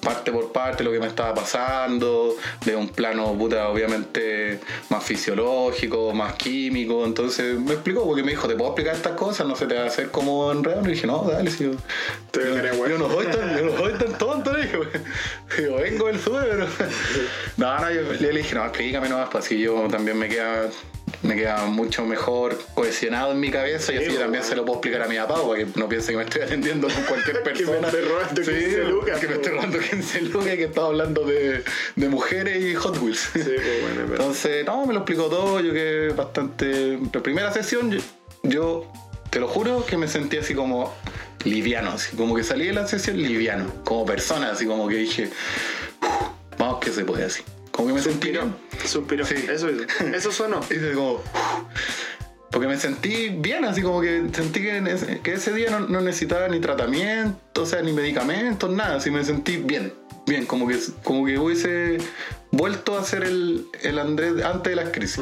[0.08, 6.14] parte por parte lo que me estaba pasando, de un plano puta obviamente más fisiológico,
[6.14, 9.66] más químico, entonces me explicó porque me dijo, te puedo explicar estas cosas, no se
[9.66, 11.72] te va a hacer como enredado, y dije, no, dale, si yo,
[12.32, 14.80] Te yo, yo no soy tan, yo no soy tan tonto, le dije,
[15.62, 16.68] yo vengo del sur, pero
[17.58, 20.70] no, no, yo le dije, no, explícame nomás, pues así yo también me queda
[21.24, 24.64] me queda mucho mejor cohesionado en mi cabeza y Sí, así pues, también se lo
[24.66, 27.38] puedo explicar a mi papá para que no piense que me estoy atendiendo con cualquier
[27.44, 27.88] Que me persona.
[27.88, 29.42] estoy robando 15 lucas, Que me po.
[29.42, 31.64] estoy robando 15 lucas y que estaba hablando de,
[31.96, 33.30] de mujeres y Hot Wheels.
[33.34, 34.02] Sí, pues, bueno.
[34.12, 37.00] Entonces, no, me lo explicó todo, yo que bastante...
[37.14, 38.00] La primera sesión, yo,
[38.44, 38.92] yo
[39.30, 40.94] te lo juro que me sentí así como
[41.46, 45.30] liviano, así como que salí de la sesión liviano, como persona, así como que dije,
[46.02, 47.42] "Uf, vamos que se puede así.
[47.78, 48.42] Como que me sentí Suspiró.
[48.42, 48.56] bien.
[48.86, 49.26] Suspiró.
[49.26, 49.36] Sí.
[49.50, 49.70] Eso,
[50.14, 50.60] eso sonó.
[50.70, 51.22] Y dice como.
[52.52, 56.02] Porque me sentí bien, así como que sentí que, ese, que ese día no, no
[56.02, 59.94] necesitaba ni tratamiento, o sea, ni medicamentos, nada, así me sentí bien,
[60.26, 61.98] bien, como que, como que hubiese
[62.52, 65.22] vuelto a ser el, el Andrés antes de las crisis.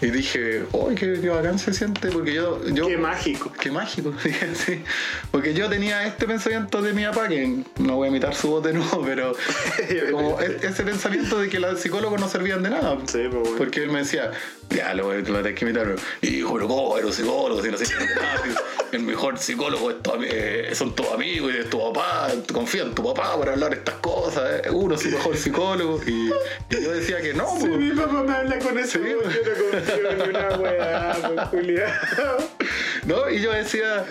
[0.00, 2.64] Y dije, uy, qué, qué bacán se siente, porque yo...
[2.68, 3.52] yo Qué mágico.
[3.60, 4.12] Qué mágico,
[4.54, 4.82] sí.
[5.30, 8.64] Porque yo tenía este pensamiento de mi papá, que no voy a imitar su voz
[8.64, 9.32] de nuevo, pero
[10.10, 12.96] como ese pensamiento de que los psicólogos no servían de nada.
[13.06, 13.56] Sí, pues, bueno.
[13.56, 14.32] Porque él me decía,
[14.70, 17.62] ya lo a tener que imitar, hijo, pero ¿cómo eres psicólogo?
[17.62, 21.58] Si no de nada, si el mejor psicólogo es tu eh, son tus amigos y
[21.58, 25.12] es tu papá, confía en tu papá para hablar estas cosas, eh, uno es el
[25.12, 26.00] mejor psicólogo.
[26.06, 26.30] Y,
[26.70, 27.78] y yo decía que no, Si pues.
[27.80, 32.36] mi papá me habla con ese Sí, yo no confío en una weá, pues, culiao.
[33.06, 33.30] ¿No?
[33.30, 34.04] Y yo decía,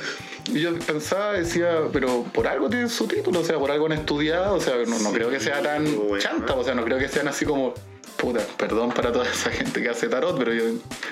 [0.48, 3.94] y yo pensaba, decía, pero por algo tienen su título, o sea, por algo han
[3.94, 6.20] estudiado, o sea, no, no Sí, creo que sea tan bueno.
[6.20, 7.74] chanta, o sea, no creo que sean así como,
[8.18, 10.64] puta, perdón para toda esa gente que hace tarot, pero yo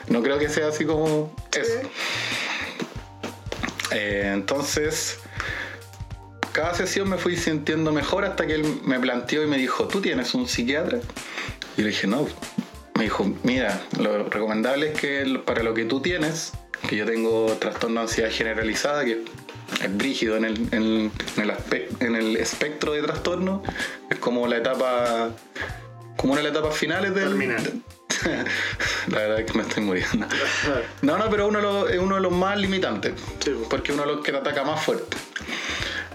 [0.10, 1.72] no creo que sea así como eso.
[3.92, 5.18] Eh, entonces,
[6.52, 10.02] cada sesión me fui sintiendo mejor hasta que él me planteó y me dijo, ¿tú
[10.02, 11.00] tienes un psiquiatra?
[11.78, 12.28] Y le dije, no,
[12.96, 16.54] me dijo, mira, lo recomendable es que para lo que tú tienes,
[16.88, 19.24] que yo tengo trastorno de ansiedad generalizada, que
[19.82, 21.54] es brígido en el, en, el
[22.00, 23.64] en el espectro de trastorno,
[24.10, 25.32] es como la etapa,
[26.18, 27.30] como una de las etapas finales del...
[27.30, 27.82] Terminal.
[29.08, 30.28] la verdad es que me estoy muriendo.
[31.02, 33.70] No, no, pero uno es uno de los más limitantes, Sí, po.
[33.70, 35.18] porque uno de los que te ataca más fuerte.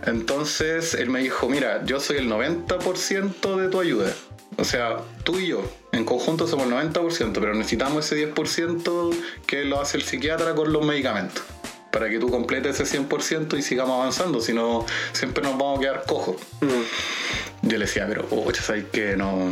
[0.05, 4.13] Entonces él me dijo, mira, yo soy el 90% de tu ayuda.
[4.59, 9.15] O sea, tú y yo, en conjunto somos el 90%, pero necesitamos ese 10%
[9.47, 11.43] que lo hace el psiquiatra con los medicamentos.
[11.91, 15.81] Para que tú completes ese 100% y sigamos avanzando, si no, siempre nos vamos a
[15.81, 16.37] quedar cojos.
[16.61, 17.69] Mm.
[17.69, 19.51] Yo le decía, pero, oye, ¿sabes que No.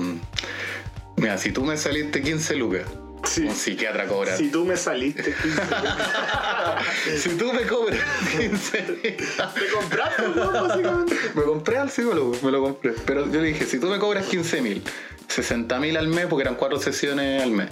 [1.16, 2.86] Mira, si tú me saliste 15 lucas,
[3.26, 3.42] Sí.
[3.42, 4.36] un psiquiatra cobra.
[4.36, 8.00] Si tú me saliste 15 si tú me cobras
[8.38, 9.54] 15 lucas.
[9.54, 10.50] te compraste, ¿no?
[10.50, 11.16] Básicamente.
[11.34, 12.92] Me compré al psicólogo, me lo compré.
[13.06, 14.82] Pero yo le dije, si tú me cobras 15 mil,
[15.28, 17.68] 60 mil al mes, porque eran cuatro sesiones al mes,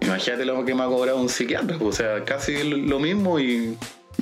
[0.00, 1.76] imagínate lo que me ha cobrado un psiquiatra.
[1.80, 3.76] O sea, casi lo mismo y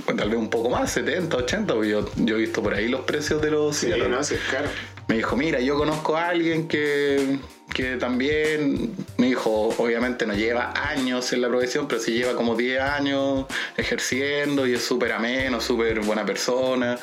[0.06, 2.88] bueno, tal vez un poco más, 70, 80, porque yo, yo he visto por ahí
[2.88, 4.10] los precios de los Sí, psiquiatras.
[4.10, 4.68] no, sí, es caro.
[5.08, 7.38] Me dijo, mira, yo conozco a alguien que,
[7.80, 12.54] que también, me dijo, obviamente no lleva años en la profesión, pero sí lleva como
[12.56, 16.98] 10 años ejerciendo y es súper ameno, súper buena persona.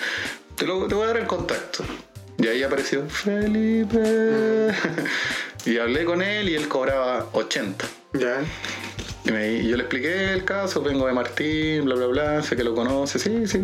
[0.56, 1.84] Te, lo, te voy a dar el contacto.
[2.40, 3.98] Y ahí apareció Felipe.
[5.66, 7.86] y hablé con él y él cobraba 80.
[8.14, 8.42] Ya.
[9.26, 12.56] Y, me- y yo le expliqué el caso, vengo de Martín, bla, bla, bla, sé
[12.56, 13.60] que lo conoce, sí, sí,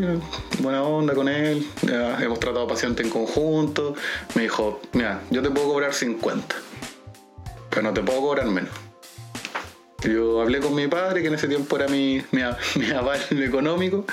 [0.59, 3.95] buena onda con él, ya hemos tratado paciente en conjunto.
[4.35, 6.55] Me dijo, mira, yo te puedo cobrar 50,
[7.73, 8.69] pero no te puedo cobrar menos.
[10.03, 12.41] Yo hablé con mi padre, que en ese tiempo era mi, mi,
[12.75, 14.05] mi aval económico.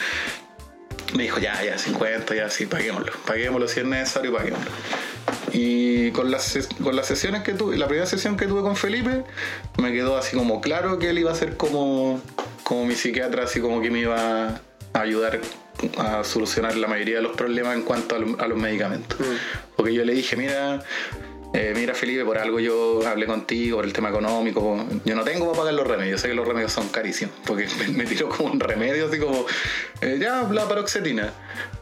[1.15, 3.13] Me dijo, ya, ya, 50, ya, sí, paguémoslo.
[3.27, 4.71] Paguémoslo si es necesario, paguémoslo.
[5.53, 9.25] Y con las, con las sesiones que tuve, la primera sesión que tuve con Felipe,
[9.79, 12.21] me quedó así como claro que él iba a ser como,
[12.63, 14.47] como mi psiquiatra, así como que me iba
[14.93, 15.41] a ayudar
[15.99, 19.19] a solucionar la mayoría de los problemas en cuanto a, lo- a los medicamentos.
[19.75, 20.81] Porque yo le dije, mira,
[21.53, 25.47] eh, mira Felipe, por algo yo hablé contigo, por el tema económico, yo no tengo
[25.47, 28.61] para pagar los remedios, sé que los remedios son carísimos, porque me, tiró como un
[28.61, 29.47] remedio, así como,
[30.01, 31.33] eh, ya, la paroxetina.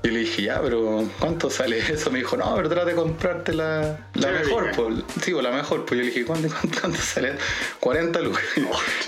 [0.02, 2.10] Y le dije, ya, pero ¿cuánto sale eso?
[2.10, 4.94] Me dijo, no, pero trata de comprarte la, la mejor, pues.
[5.22, 7.34] Sí, pues, la mejor, pues yo le dije, ¿cuánto, cuánto, cuánto sale?
[7.80, 8.42] 40 lucas.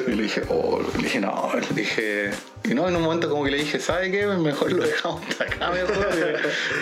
[0.07, 2.31] y le dije, oh, le dije, no, le dije,
[2.65, 4.27] y no, en un momento como que le dije, ¿sabe qué?
[4.27, 5.97] Mejor lo dejamos hasta acá, mejor.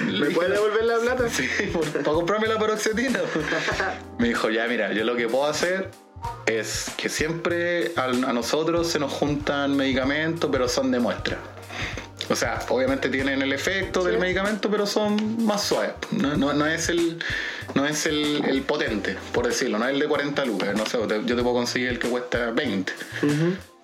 [0.06, 1.28] ¿Me dije, puedes devolver la plata?
[1.28, 3.20] Sí, por- para comprarme la paroxetina.
[4.18, 5.90] Me dijo, ya mira, yo lo que puedo hacer
[6.46, 11.38] es que siempre a, a nosotros se nos juntan medicamentos, pero son de muestra.
[12.30, 15.92] O sea, obviamente tienen el efecto del medicamento, pero son más suaves.
[16.10, 17.18] No, no- no es el
[17.74, 20.74] no es el, el potente, por decirlo, no es el de 40 lucas.
[20.76, 22.92] No sé, yo te puedo conseguir el que cuesta 20.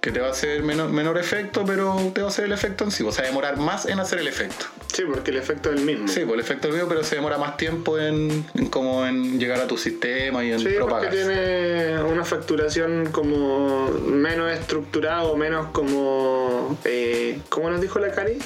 [0.04, 2.84] Que te va a hacer menor, menor efecto, pero te va a hacer el efecto
[2.84, 3.02] en sí.
[3.04, 4.66] O sea, demorar más en hacer el efecto.
[4.92, 6.08] Sí, porque el efecto es el mismo.
[6.08, 9.06] Sí, pues el efecto es el mismo, pero se demora más tiempo en, en como
[9.06, 11.16] en llegar a tu sistema y en Sí, porque propagarse.
[11.16, 16.78] tiene una facturación como menos estructurada o menos como...
[16.84, 18.36] Eh, ¿Cómo nos dijo la Cari?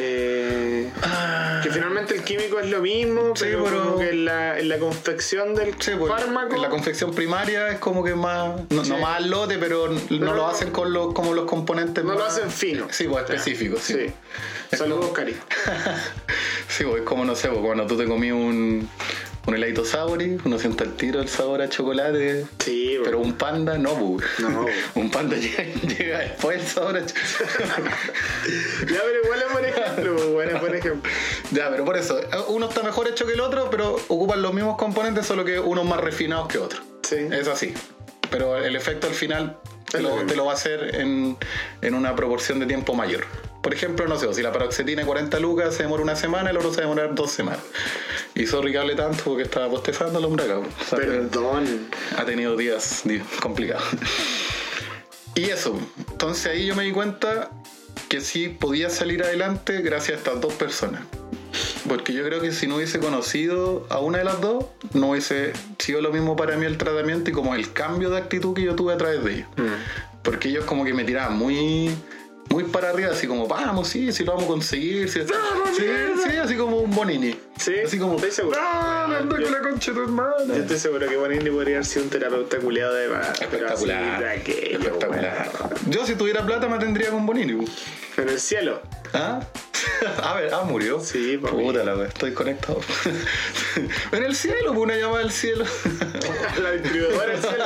[0.00, 0.90] Eh,
[1.62, 4.68] que finalmente el químico es lo mismo, Sí, pero, pero- como que en la, en
[4.68, 6.54] la confección del Sí, pues, fármaco...
[6.54, 8.90] en la confección primaria es como que más, no, Sí.
[8.90, 12.24] no más al lote, pero no lo hacen con los, como los componentes no lo
[12.24, 12.86] hacen fino.
[12.90, 14.06] Sí, pues específicos, sí.
[14.72, 15.34] Saludos, Cari.
[16.68, 18.88] Sí, pues es como, no sé, pues, cuando tú te comí un,
[19.46, 23.76] un heladito Sabori, uno siente el tiro el sabor a chocolate, Sí, pero un panda
[23.76, 24.26] no, pues.
[24.38, 24.66] No.
[24.94, 27.90] un panda llega, llega después el sabor a chocolate.
[28.92, 31.10] Ya, pero igual es buen ejemplo, bueno, es buen ejemplo.
[31.50, 34.76] Ya, pero por eso, uno está mejor hecho que el otro, pero ocupan los mismos
[34.76, 36.82] componentes, solo que unos más refinados que otros.
[37.02, 37.16] Sí.
[37.30, 37.74] Es así.
[38.30, 39.58] Pero el efecto al final
[39.90, 41.36] te lo te va a hacer en,
[41.82, 43.24] en una proporción de tiempo mayor.
[43.62, 46.56] Por ejemplo, no sé, si la paroxetina de 40 lucas se demora una semana, el
[46.56, 47.62] otro se va a demorar dos semanas.
[48.34, 50.60] Y sorry que hable tanto porque estaba postezando el hombre acá.
[50.90, 51.88] Perdón.
[52.16, 53.04] ha tenido días
[53.40, 53.84] complicados.
[55.36, 55.78] Y eso,
[56.10, 57.50] entonces ahí yo me di cuenta
[58.08, 61.02] que sí podía salir adelante gracias a estas dos personas.
[61.88, 65.52] Porque yo creo que si no hubiese conocido a una de las dos, no hubiese
[65.78, 68.74] sido lo mismo para mí el tratamiento y como el cambio de actitud que yo
[68.74, 69.48] tuve a través de ellos.
[70.22, 71.90] Porque ellos como que me tiraban muy
[72.50, 75.08] muy para arriba, así como, vamos, sí, sí lo vamos a conseguir.
[75.10, 76.30] Sí, ¡Vamos, sí, mierda!
[76.30, 77.34] sí, así como un Bonini.
[77.58, 78.58] Sí, Así como, estoy seguro.
[78.60, 80.34] ¡Ah, anda Yo- con la concha de tu hermana!
[80.48, 83.40] Yo estoy seguro que Bonini podría haber sido un terapeuta culiado de más.
[83.40, 84.20] Espectacular.
[84.20, 85.50] de aquello, espectacular.
[85.88, 87.64] Yo si tuviera plata me tendría con Bonini.
[88.16, 88.80] En el cielo.
[89.12, 89.40] ¿Ah?
[90.22, 91.00] a ver, ah, murió.
[91.00, 92.80] Sí, pues, Puta la wea, estoy conectado.
[94.12, 95.64] en el cielo, pues, una llamada del cielo.
[96.62, 97.64] la distribuidora del cielo.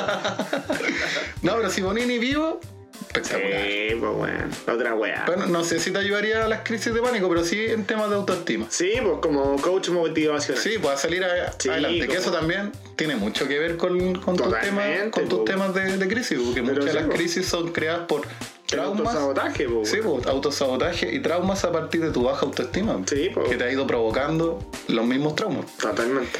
[1.42, 2.60] no, pero si Bonini vivo,
[3.00, 3.62] espectacular.
[3.62, 5.24] Sí, pues bueno, otra weá.
[5.26, 8.10] Bueno, no sé si te ayudaría a las crisis de pánico, pero sí en temas
[8.10, 8.66] de autoestima.
[8.70, 10.62] Sí, pues como coach motivacional.
[10.62, 12.00] Sí, puedes salir a- Sí, adelante.
[12.00, 15.44] Que como- eso también tiene mucho que ver con, con tus temas, con tus po.
[15.44, 17.12] temas de, de crisis, porque Pero muchas de las po.
[17.14, 18.22] crisis son creadas por
[18.68, 19.14] traumas.
[19.14, 19.66] autosabotaje.
[19.84, 23.00] Sí, pues, autosabotaje y traumas a partir de tu baja autoestima.
[23.06, 23.44] Sí, po.
[23.44, 25.66] Que te ha ido provocando los mismos traumas.
[25.78, 26.38] Totalmente.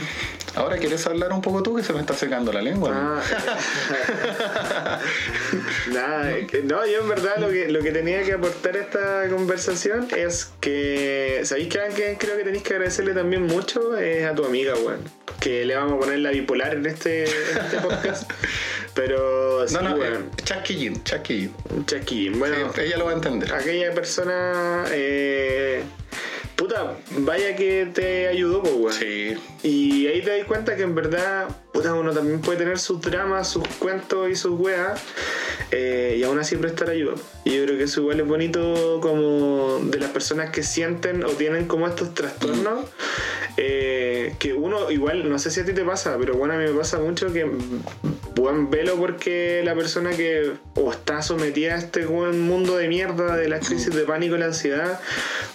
[0.55, 1.77] Ahora, ¿quieres hablar un poco tú?
[1.77, 2.91] Que se me está secando la lengua.
[2.91, 3.21] ¿no?
[3.21, 3.23] Ah.
[5.93, 8.81] Nada, es que- no, yo en verdad lo que, lo que tenía que aportar a
[8.81, 13.97] esta conversación es que, ¿sabéis que creo que tenéis que agradecerle también mucho?
[13.97, 15.01] Es a tu amiga, weón.
[15.40, 18.31] Que le vamos a poner la bipolar en este, en este podcast.
[18.94, 21.53] Pero sí, no, no, eh, chasquillín, chasquillín.
[21.87, 22.38] Chasquillín.
[22.38, 23.53] Bueno, Sí, ella lo va a entender.
[23.55, 25.83] aquella persona, eh,
[26.57, 28.92] puta, vaya que te ayudó, pues, weón.
[28.94, 31.48] Sí, Y ahí te das cuenta que en verdad,
[31.79, 35.01] puta, uno también puede tener sus dramas, sus cuentos y sus weas,
[35.71, 37.14] eh, y aún así prestar ayuda.
[37.45, 41.29] Y yo creo que eso igual es bonito como de las personas que sienten o
[41.29, 42.85] tienen como estos trastornos,
[43.57, 46.64] eh, que uno igual, no sé si a ti te pasa, pero bueno, a mí
[46.64, 47.49] me pasa mucho que,
[48.35, 53.37] buen velo porque la persona que o está sometida a este buen mundo de mierda
[53.37, 55.01] de las crisis de pánico y la ansiedad,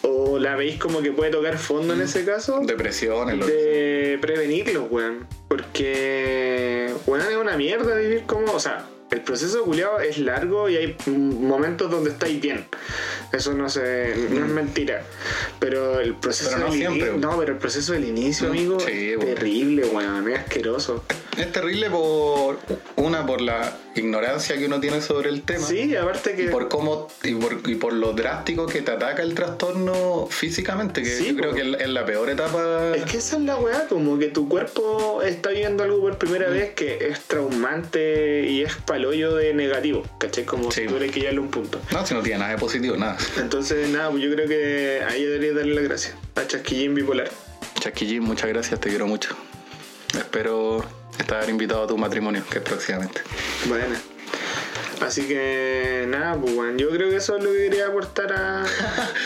[0.03, 5.27] o la veis como que puede tocar fondo en ese caso, depresiones, de prevenirlos, weón.
[5.55, 8.53] Porque, weón, es una mierda vivir como.
[8.53, 12.65] O sea, el proceso culiado es largo y hay momentos donde estáis bien.
[13.31, 15.03] Eso no se, no es mentira.
[15.59, 17.13] Pero el proceso Pero no del siempre.
[17.17, 19.35] No, pero el proceso del inicio, Mm, amigo, sí, es weón.
[19.35, 20.29] terrible, weón.
[20.29, 21.03] Es asqueroso.
[21.37, 22.59] Es terrible por
[22.95, 25.65] una por la ignorancia que uno tiene sobre el tema.
[25.65, 26.43] Sí, aparte que.
[26.45, 31.01] Y por cómo y por, y por lo drástico que te ataca el trastorno físicamente,
[31.01, 32.95] que Sí, yo creo que es la- peor etapa.
[32.95, 36.49] Es que esa es la weá, como que tu cuerpo está viviendo algo por primera
[36.49, 36.53] Mm.
[36.53, 40.45] vez que es traumante y es palollo de negativo, ¿cachai?
[40.45, 40.81] Como Sí.
[40.81, 41.79] si tuviera que llevarle un punto.
[41.91, 43.17] No, si no tiene nada de positivo, nada.
[43.37, 47.29] Entonces, nada, pues yo creo que ahí debería darle las gracias a Chasquillín Bipolar.
[47.81, 49.35] Chasquillín, muchas gracias, te quiero mucho.
[50.17, 50.85] Espero
[51.19, 53.21] estar invitado a tu matrimonio, que es próximamente.
[53.65, 53.95] Bueno.
[55.01, 58.61] Así que, nada, pues bueno, yo creo que eso es lo que quería aportar a,
[58.63, 58.65] a,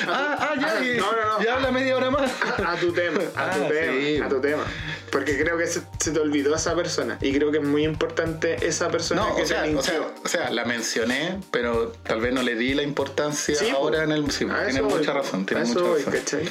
[0.07, 1.43] Ah, ah, ya, Ah, y- no, no, no.
[1.45, 2.31] ya habla media hora más.
[2.65, 4.17] a tu tema, a tu Ah, tema, sí.
[4.23, 4.63] a tu tema.
[5.11, 7.17] Porque creo que se, se te olvidó esa persona.
[7.21, 10.13] Y creo que es muy importante esa persona No, que o te sea, o sea,
[10.23, 14.11] o sea, la mencioné, pero tal vez no le di la importancia Sí, ahora en
[14.11, 14.29] el.
[14.31, 16.13] Sí, voy, mucha razón, eso mucha voy, razón.
[16.13, 16.49] ¿cachai?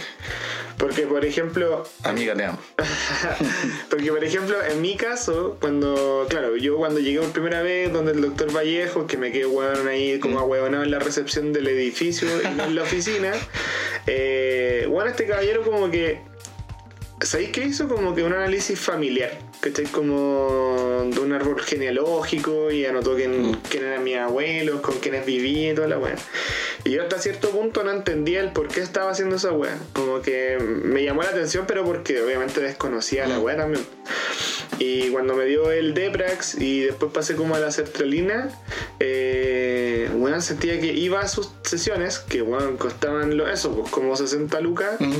[0.78, 2.58] Porque, por ejemplo, Amiga, te amo.
[3.90, 8.12] Porque, por ejemplo, en mi caso, cuando, claro, yo cuando llegué por primera vez, donde
[8.12, 12.28] el doctor Vallejo, que me quedé weón ahí como ahueonado en la recepción del edificio
[12.42, 13.32] y no en la oficina,
[14.06, 16.20] eh, bueno, este caballero como que,
[17.20, 17.88] ¿sabéis qué hizo?
[17.88, 19.86] Como que un análisis familiar, ¿cachai?
[19.86, 25.72] Como de un árbol genealógico y anotó quién, quién eran mis abuelos, con quiénes vivía
[25.72, 26.16] y toda la weá.
[26.84, 29.76] Y yo hasta cierto punto no entendía el por qué estaba haciendo esa weá.
[29.92, 33.84] Como que me llamó la atención, pero porque obviamente desconocía la weá también.
[34.78, 38.50] Y cuando me dio el Deprax y después pasé como a la sertralina,
[39.00, 44.14] eh, weón, sentía que iba a sus sesiones, que weón, costaban lo, eso, pues como
[44.14, 45.12] 60 lucas, Mm.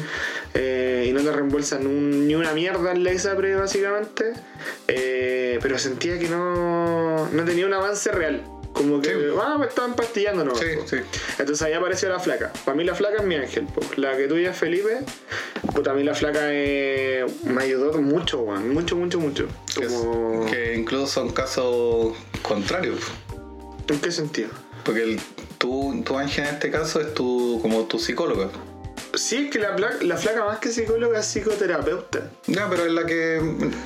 [0.56, 4.32] Eh, y no te reembolsan un- ni una mierda en la ISAPRE básicamente,
[4.88, 8.42] eh, pero sentía que no, no tenía un avance real.
[8.72, 9.16] Como que, Sí.
[9.42, 10.54] ah, me estaban pastillando, ¿no?
[10.54, 10.96] Sí, sí.
[11.38, 12.52] Entonces ahí apareció la flaca.
[12.66, 13.64] Para mí la flaca es mi ángel.
[13.66, 13.80] po.
[13.96, 14.98] La que tuya es Felipe.
[15.74, 18.44] Puta, a mí la flaca eh, me ayudó mucho.
[18.44, 19.48] Mucho, mucho, mucho.
[19.80, 20.44] Es- Como...
[20.44, 23.00] que incluso son casos contrarios.
[23.88, 24.50] ¿En qué sentido?
[24.84, 25.20] Porque el,
[25.56, 28.50] tu, tu ángel en este caso es tu, como tu psicóloga.
[29.16, 32.30] Sí, es que la, la flaca más que psicóloga es psicoterapeuta.
[32.46, 33.36] Ya, pero es la que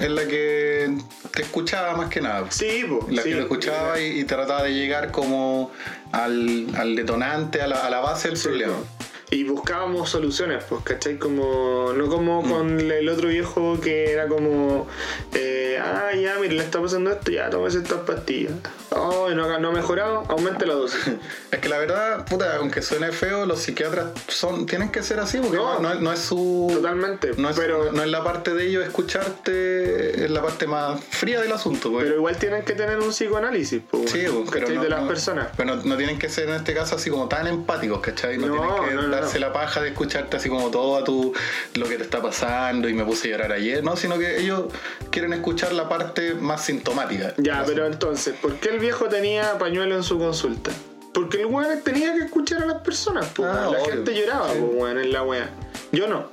[0.01, 0.97] es la que
[1.33, 2.47] te escuchaba más que nada.
[2.51, 3.07] Sí, po.
[3.11, 3.31] La sí.
[3.31, 5.71] que te escuchaba y, y trataba de llegar como
[6.13, 8.75] al, al detonante, a la, a la base del Sí, problema.
[8.75, 8.85] po.
[9.33, 11.17] Y buscábamos soluciones, pues, ¿cachai?
[11.19, 12.51] Como, no como Mm.
[12.51, 14.89] con el otro viejo que era como,
[15.35, 18.53] eh, ah, ya, mire, le está pasando esto, ya, tómese estas pastillas.
[18.91, 20.99] Oh, no, no ha mejorado, aumente la dosis.
[21.53, 25.39] Es que la verdad, puta, aunque suene feo, los psiquiatras son tienen que ser así
[25.39, 25.79] porque No.
[25.81, 26.69] no, no- es su.
[26.73, 27.33] Totalmente.
[27.37, 31.41] No es, pero, no es la parte de ellos escucharte, es la parte más fría
[31.41, 31.91] del asunto.
[31.91, 32.05] pues.
[32.05, 35.49] pero igual tienen que tener un psicoanálisis, pues, Sí, pues, pero no, de las personas.
[35.57, 38.39] Pero no, no tienen que ser en este caso así como tan empáticos, ¿cachai?
[38.39, 41.33] No, tienen que darse la paja de escucharte así como todo a tu
[41.75, 44.65] lo que te está pasando y me puse a llorar ayer, no, sino que ellos
[45.11, 47.35] quieren escuchar la parte más sintomática.
[47.37, 50.71] Ya, pero entonces, ¿por qué el viejo tenía pañuelo en su consulta?
[51.13, 53.85] Porque el weón tenía que escuchar a las personas, pues, Ah, la obvio.
[53.93, 54.59] gente lloraba, Sí.
[54.61, 55.51] pues, weón, en la wea.
[55.93, 56.29] Yo no.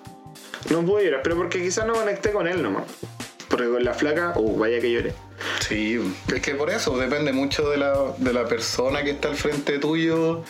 [0.69, 2.83] No pude llorar, pero porque quizás no conecté con él nomás.
[3.47, 5.13] Porque con la flaca, uh, vaya que lloré.
[5.61, 5.99] Sí,
[6.33, 9.79] es que por eso depende mucho de la, de la persona que está al frente
[9.79, 10.43] tuyo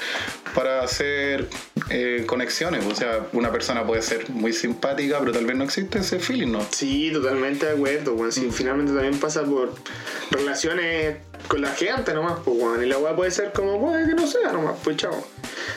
[0.56, 1.48] para hacer
[1.90, 2.86] eh, conexiones.
[2.86, 6.52] O sea, una persona puede ser muy simpática, pero tal vez no existe ese feeling,
[6.52, 6.66] ¿no?
[6.72, 8.30] Sí, totalmente de acuerdo, weón.
[8.30, 8.32] Mm.
[8.32, 9.74] Sí, finalmente también pasa por
[10.32, 12.84] relaciones con la gente nomás, pues, weón.
[12.84, 15.26] Y la weá puede ser como, weón, que no sea nomás, pues, chao.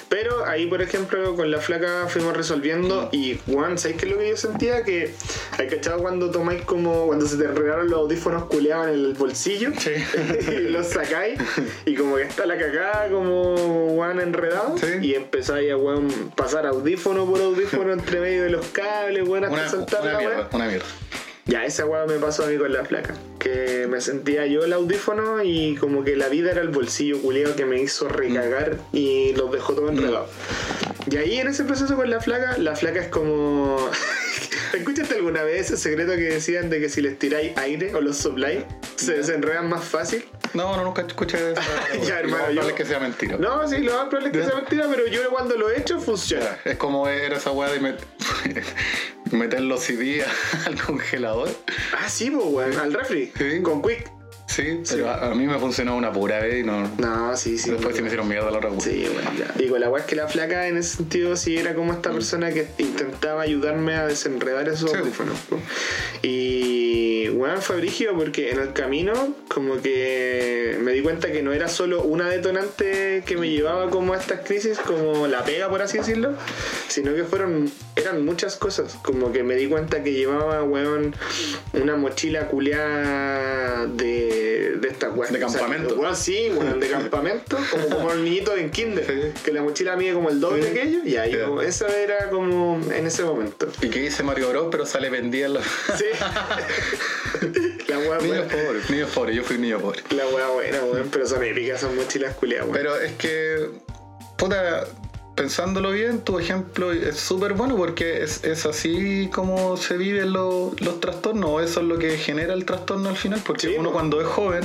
[0.08, 4.18] Pero ahí, por ejemplo, con la flaca fuimos resolviendo y, weón, ¿sabes qué es lo
[4.18, 4.82] que yo sentía?
[4.82, 5.14] Que,
[5.56, 9.70] ¿hay cachado cuando tomáis como, cuando se te enredaron los audífonos culeados en el bolsillo?
[9.78, 9.92] Sí.
[10.52, 11.38] y los sacáis
[11.86, 13.54] y como que está la cagada como,
[13.94, 14.76] weón, enredado.
[14.78, 14.86] Sí.
[15.00, 15.89] Y empezáis a, weón,
[16.34, 20.18] pasar audífono por audífono entre medio de los cables, weón, hasta Una, saltar una la
[20.18, 20.86] mierda, una mierda.
[21.46, 23.14] Ya, esa weá me pasó a mí con la flaca.
[23.38, 27.56] Que me sentía yo el audífono y como que la vida era el bolsillo culiado
[27.56, 30.28] que me hizo recagar y los dejó todo enredado.
[31.10, 33.90] Y ahí en ese proceso con la flaca, la flaca es como.
[34.74, 38.16] ¿Escuchaste alguna vez ese secreto que decían de que si les tiráis aire o los
[38.18, 38.64] sopláis,
[38.96, 40.24] se desenredan más fácil?
[40.54, 41.60] No, no, nunca escuché eso.
[42.06, 43.36] Ya, hermano, Lo más probable yo- es que sea mentira.
[43.38, 46.00] No, sí, lo más probable es que sea mentira, pero yo cuando lo he hecho
[46.00, 46.58] funciona.
[46.64, 47.98] Es como era esa weá de met-
[49.32, 50.24] meter los CD
[50.66, 51.48] al congelador.
[51.98, 53.60] Ah, sí, pues, weón, al refri, Sí.
[53.62, 54.10] con quick.
[54.60, 56.88] Sí, pero a, a mí me funcionó una pura vez y no.
[56.98, 57.70] No, sí, sí.
[57.70, 58.80] después sí me hicieron mierda la otra weá.
[58.80, 59.68] Sí, bueno, ya.
[59.68, 62.50] Con la weá es que la flaca en ese sentido sí era como esta persona
[62.50, 64.96] que intentaba ayudarme a desenredar esos Sí.
[64.98, 65.36] audífonos.
[66.22, 69.12] Y bueno, fue brígido porque en el camino
[69.48, 74.12] como que me di cuenta que no era solo una detonante que me llevaba como
[74.14, 76.34] a estas crisis, como la pega por así decirlo,
[76.88, 78.96] sino que fueron, eran muchas cosas.
[79.02, 81.14] Como que me di cuenta que llevaba, weón,
[81.72, 85.32] una mochila culeada de, de estas weas.
[85.32, 86.14] De O sea, campamento.
[86.14, 89.42] sí, weón, de campamento, como, como el niñito en kinder, Sí.
[89.44, 90.72] que la mochila mide como el doble Sí.
[90.74, 93.68] que ellos, y ahí, como- eso era como en ese momento.
[93.82, 95.64] Y que hice Mario Bros, pero sale vendida en los.
[95.96, 96.04] Sí.
[97.88, 98.42] la wea buena.
[98.48, 100.02] pobres, niños pobres, yo fui niño pobre.
[100.10, 102.76] La wea buena, weón, pero son épicas, son mochilas culiadas, weón.
[102.78, 103.70] Pero es que,
[104.36, 104.86] puta,
[105.34, 110.78] pensándolo bien, tu ejemplo es súper bueno porque es, es así como se viven los,
[110.80, 113.94] los trastornos, eso es lo que genera el trastorno al final, porque Sí, uno po.
[113.94, 114.62] cuando es joven,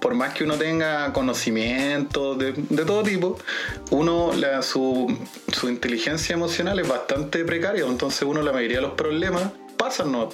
[0.00, 3.38] por más que uno tenga conocimiento de, de todo tipo,
[3.90, 5.16] uno, la, su,
[5.52, 9.44] su inteligencia emocional es bastante precaria, entonces uno la mayoría de los problemas
[9.78, 10.28] pasan, ¿no?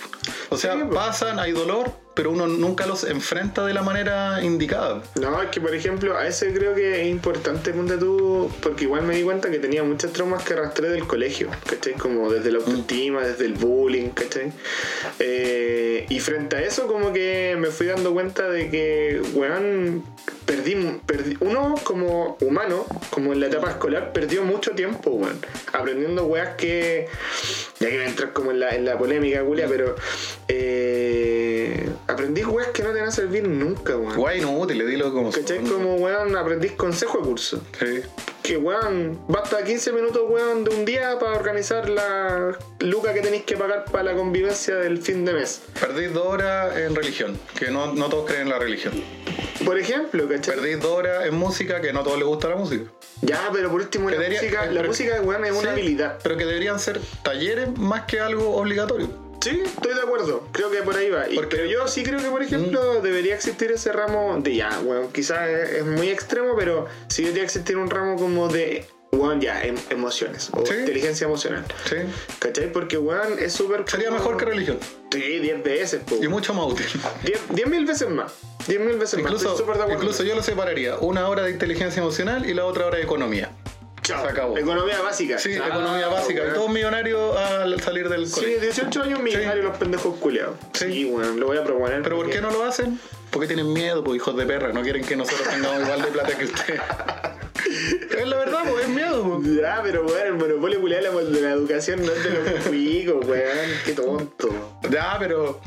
[0.49, 0.95] O sea, Sí, po.
[0.95, 5.03] pasan, hay dolor, pero uno nunca los enfrenta de la manera indicada.
[5.21, 9.03] No, es que por ejemplo, a ese creo que es importante, ponte tú, porque igual
[9.03, 11.95] me di cuenta que tenía muchos traumas que arrastré del colegio, ¿cachai?
[11.95, 14.53] Como desde la autoestima, desde el bullying, ¿cachai?
[15.19, 20.05] Eh, y frente a eso, como que me fui dando cuenta de que, weón,
[20.47, 20.75] perdí,
[21.07, 25.39] perdí, uno como humano, como en la etapa escolar, perdió mucho tiempo, weón,
[25.73, 27.09] aprendiendo weas que,
[27.79, 29.95] ya que voy a entrar como en la, en la polémica, Julia, pero
[30.49, 34.17] eh, aprendí weas que no te van a servir nunca, weón.
[34.17, 35.59] Guay, inútil, dilo como ¿Cachai?
[35.59, 35.69] son.
[35.69, 37.61] Como, weón, aprendís consejo de curso.
[37.79, 38.03] Sí.
[38.43, 43.45] Que, weón, basta 15 minutos, weón, de un día para organizar la luca que tenéis
[43.45, 45.63] que pagar para la convivencia del fin de mes.
[45.79, 48.95] Perdís dos horas en religión, que no, no todos creen en la religión.
[49.65, 50.55] Por ejemplo, ¿cachai?
[50.57, 52.91] Perdís dos horas en música, que no a todos les gusta la música.
[53.23, 55.67] Ya, pero por último, Que la debería- música, eh, la música, weón, es una Sí,
[55.69, 56.19] habilidad.
[56.23, 59.11] Pero que deberían ser talleres más que algo obligatorio.
[59.43, 60.47] Sí, estoy de acuerdo.
[60.53, 61.29] Creo que por ahí va.
[61.29, 64.81] Y- Porque- pero yo sí creo que, por ejemplo, debería existir ese ramo de ya,
[64.85, 69.63] weón, quizás es, muy extremo, pero sí debería existir un ramo como de, weón, ya,
[69.65, 70.75] em- emociones o Sí.
[70.75, 71.65] inteligencia emocional.
[71.89, 71.97] Sí.
[72.39, 72.71] ¿Cachai?
[72.71, 73.85] Porque, weón, es súper...
[73.87, 74.79] Sería como- mejor que religión.
[75.11, 76.17] Sí, 10 veces, po.
[76.23, 76.87] Y mucho más útil.
[77.51, 78.33] 10 mil veces más.
[78.69, 79.33] 10 mil veces más.
[79.33, 79.93] Estoy de acuerdo.
[79.95, 80.99] incluso yo lo separaría.
[80.99, 83.51] Una hora de inteligencia emocional y la otra hora de economía.
[84.11, 84.25] Chao.
[84.25, 84.59] se acabó.
[84.59, 85.39] Economía básica.
[85.39, 86.43] Sí, Chao, economía básica.
[86.49, 88.61] Y todos millonarios al salir del Sí, colegio.
[88.61, 90.57] 18 años millonarios los pendejos culiados.
[90.75, 91.05] Sí, Sí.
[91.07, 92.03] weón, lo voy a proponer.
[92.03, 92.99] ¿Pero por qué no lo hacen?
[93.31, 94.73] Porque tienen miedo, pues hijos de perra.
[94.73, 96.81] No quieren que nosotros tengamos igual de plata que ustedes.
[98.19, 99.23] es la verdad, pues es miedo.
[99.43, 99.57] pues.
[99.57, 103.69] Ya, pero weón, el monopolio culiado de la, educación no es de los cuicos, weón.
[103.85, 104.79] Qué tonto.
[104.91, 105.61] Ya, pero.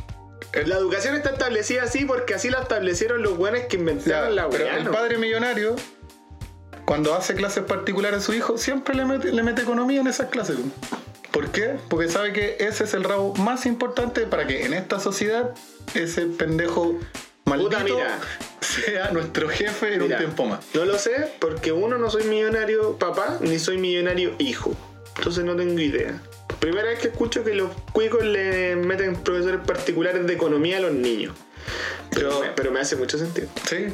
[0.53, 4.35] el- La educación está establecida así porque así la establecieron los weones que ya, inventaron
[4.35, 4.77] la pero weá.
[4.77, 4.91] el ¿no?
[4.91, 5.75] padre millonario,
[6.85, 10.29] cuando hace clases particulares a su hijo, siempre le mete, le mete economía en esas
[10.29, 10.57] clases.
[11.31, 11.77] ¿Por qué?
[11.89, 15.55] Porque sabe que ese es el rabo más importante para que en esta sociedad
[15.95, 16.99] ese pendejo
[17.45, 17.97] maldito
[18.61, 20.65] sea nuestro jefe en Mira, un tiempo más.
[20.73, 24.75] No lo sé porque uno no soy millonario papá ni soy millonario hijo.
[25.17, 26.21] Entonces no tengo idea.
[26.59, 30.93] Primera vez que escucho que los cuicos le meten profesores particulares de economía a los
[30.93, 31.33] niños.
[32.11, 33.47] Pero, pero me hace mucho sentido.
[33.67, 33.87] Sí.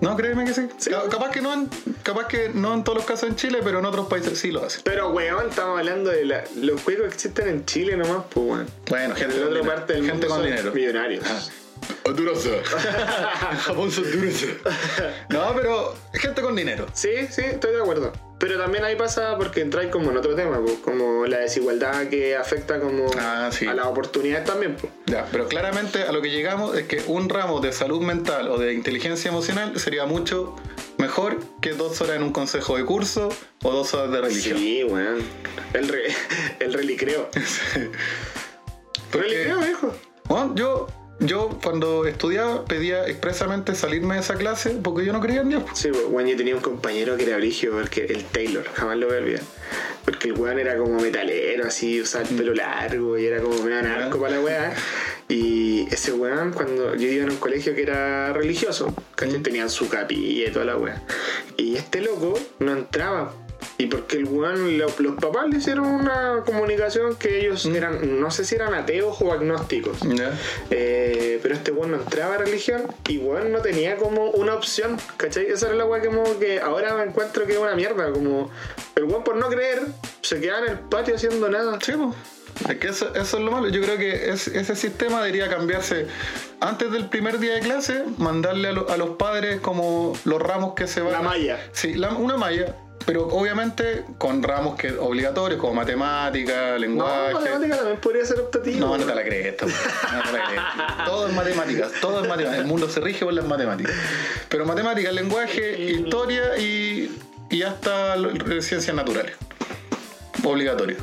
[0.00, 0.68] No, créeme que sí.
[0.78, 0.90] Sí.
[0.90, 1.70] Ca- Capaz que no en,
[2.02, 4.64] capaz que no en todos los casos en Chile, pero en otros países sí lo
[4.64, 4.82] hacen.
[4.84, 8.66] Pero, weón, estamos hablando de la- los juegos que existen en Chile nomás, pues, weón.
[8.88, 9.74] Bueno, En gente la con otra dinero.
[9.76, 10.72] parte del gente mundo con son dinero.
[10.74, 11.24] millonarios.
[12.04, 12.44] Honduras.
[13.52, 14.34] En Japón son duros.
[15.30, 16.86] No, pero gente con dinero.
[16.92, 18.12] Sí, sí, estoy de acuerdo.
[18.38, 22.36] Pero también ahí pasa porque entráis como en otro tema, pues, como la desigualdad que
[22.36, 23.66] afecta como Ah, sí.
[23.66, 24.76] a las oportunidades también.
[24.76, 24.92] Pues.
[25.06, 28.58] Ya, pero claramente a lo que llegamos es que un ramo de salud mental o
[28.58, 30.54] de inteligencia emocional sería mucho
[30.98, 33.30] mejor que dos horas en un consejo de curso
[33.62, 34.58] o dos horas de religión.
[34.58, 35.18] Sí, weón.
[35.72, 36.02] El, re,
[36.60, 37.30] el relicreo.
[39.10, 39.94] Porque- Relicreo, viejo.
[40.28, 40.88] Bueno, yo,
[41.18, 45.64] yo cuando estudiaba pedía expresamente salirme de esa clase porque yo no creía en Dios.
[45.74, 49.06] Sí, pues, weón, yo tenía un compañero que era brigio, porque el Taylor, jamás lo
[49.06, 49.42] voy a olvidar.
[50.04, 53.82] Porque el weón era como metalero, así, usaba el pelo largo y era como medio
[53.82, 54.74] narco para la weá.
[55.28, 59.42] Y ese weón, cuando yo iba en un colegio que era religioso, ¿cachai?
[59.42, 61.02] Tenían su capilla y toda la weá.
[61.56, 63.32] Y este loco no entraba.
[63.78, 68.30] Y porque el weón, lo- los papás le hicieron una comunicación que ellos eran, no
[68.30, 69.98] sé si eran ateos o agnósticos.
[70.70, 74.98] Eh, pero este weón no entraba a religión y weón no tenía como una opción,
[75.16, 75.46] ¿cachai?
[75.46, 78.50] Esa era la weá que, como que ahora me encuentro que es una mierda, como
[78.94, 79.82] el weón por no creer
[80.22, 81.78] se quedaba en el patio haciendo nada.
[81.82, 82.14] Sí, po.
[82.70, 83.68] Es que eso, eso es lo malo.
[83.68, 86.06] Yo creo que es- ese sistema debería cambiarse
[86.60, 90.72] antes del primer día de clase, mandarle a, lo- a los padres como los ramos
[90.74, 91.12] que se van.
[91.12, 91.58] La malla.
[91.72, 92.74] Sí, la- una malla.
[93.06, 97.34] Pero obviamente con ramos que obligatorios como matemática, No, lenguaje.
[97.34, 98.80] matemática también podría ser optativo.
[98.80, 99.72] No, no te la crees weón.
[100.12, 100.62] No te la crees.
[101.06, 102.58] Todo es matemáticas, todo es matemáticas.
[102.58, 103.94] El mundo se rige por las matemáticas.
[104.48, 107.16] Pero matemáticas, lenguaje, historia y,
[107.48, 108.16] y hasta
[108.60, 109.36] ciencias naturales.
[110.44, 110.96] Obligatorio.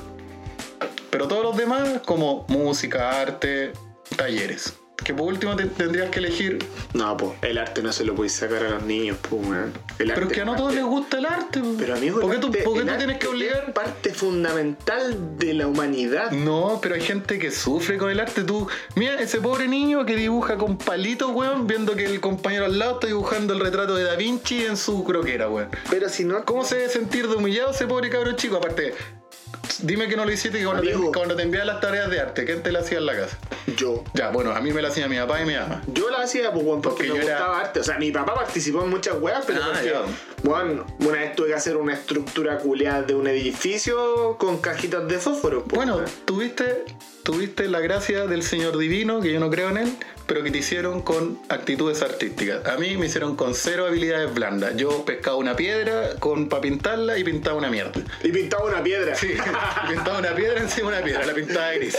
[1.10, 3.72] Pero todos los demás, como música, arte,
[4.18, 4.74] talleres.
[5.04, 6.60] Que por último te- tendrías que elegir.
[6.94, 9.74] No, pues el arte no se lo podéis sacar a los niños, pues weón.
[9.98, 11.60] Pero es que a no todos les gusta el arte.
[11.60, 11.76] po.
[11.78, 13.64] Pero amigo, ¿por qué tú, arte- por qué tú tienes que obligar?
[13.68, 16.32] es parte fundamental de la humanidad.
[16.32, 18.44] No, pero hay gente que sufre con el arte.
[18.44, 22.80] Tú, mira, ese pobre niño que dibuja con palitos, weón, viendo que el compañero al
[22.80, 25.70] lado está dibujando el retrato de Da Vinci en su croquera, weón.
[25.90, 28.58] Pero si no, ¿Cómo se debe sentir de humillado ese pobre cabrón chico?
[28.58, 28.94] Aparte,
[29.82, 32.46] dime que no lo hiciste que cuando te, cuando te enviaban las tareas de arte,
[32.46, 33.38] ¿quién te las hacía en la casa?
[33.78, 35.82] yo Ya, bueno, a mí me las hacía mi papá y mi mamá.
[35.88, 37.80] Yo la hacía pues, weón, porque, Porque me yo era- gustaba arte.
[37.80, 40.02] O sea, mi papá participó en muchas weas, pero Ah, porque, ya.
[40.50, 45.18] weón, una vez tuve que hacer una estructura culeada de un edificio con cajitas de
[45.20, 45.64] fósforo.
[45.64, 46.86] pues, Bueno, tuviste,
[47.24, 49.98] tuviste la gracia del Señor Divino, que yo no creo en él,
[50.28, 52.66] pero que te hicieron con actitudes artísticas.
[52.68, 54.76] A mí me hicieron con cero habilidades blandas.
[54.76, 58.02] Yo pescaba una piedra con para pintarla y pintaba una mierda.
[58.24, 59.16] Y pintaba una piedra.
[59.16, 59.30] Sí,
[59.90, 61.96] pintaba una piedra encima de una piedra, la pintaba de gris.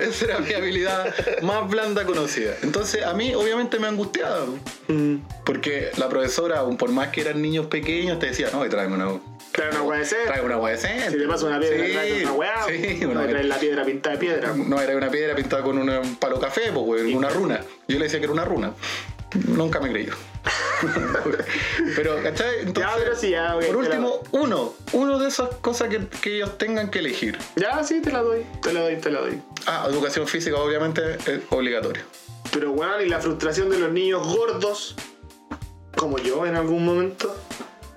[0.00, 2.54] Esa era mi habilidad más blanda conocida.
[2.62, 4.46] Entonces, a mí obviamente me angustiaba.
[4.88, 5.16] Mm.
[5.44, 9.20] Porque la profesora, por más que eran niños pequeños, te decía, no, y tráeme una,
[9.56, 10.26] Claro, no puede ser.
[10.26, 11.10] tráeme una hueá decente.
[11.10, 12.64] Si te pasa una piedra, Sí, traes una weá.
[12.68, 14.52] Sí, no una traes la piedra pintada de piedra.
[14.54, 17.60] no, era una piedra pintada con una- un palo café, pues, güey, una runa.
[17.88, 18.72] Yo le decía que era una runa.
[19.48, 20.12] Nunca me creyó.
[21.96, 22.60] pero, ¿cachai?
[22.60, 24.74] Entonces, Ya, pero sí, ya, ok, por último, uno.
[24.92, 27.36] Uno de esas cosas que, que ellos tengan que elegir.
[27.56, 28.44] Ya, sí, te la doy.
[28.62, 29.40] Te la doy, te la doy.
[29.66, 32.02] Ah, educación física obviamente es obligatorio.
[32.52, 34.94] Pero, weón, y la frustración de los niños gordos,
[35.96, 37.34] como yo en algún momento,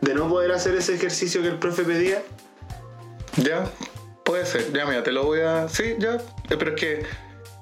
[0.02, 2.22] de no poder hacer ese ejercicio que el profe pedía.
[3.38, 3.70] Ya,
[4.24, 4.72] puede ser.
[4.74, 5.68] Ya, mira, te lo voy a...
[5.70, 6.16] Sí, ya.
[6.16, 7.04] Eh, Pero es que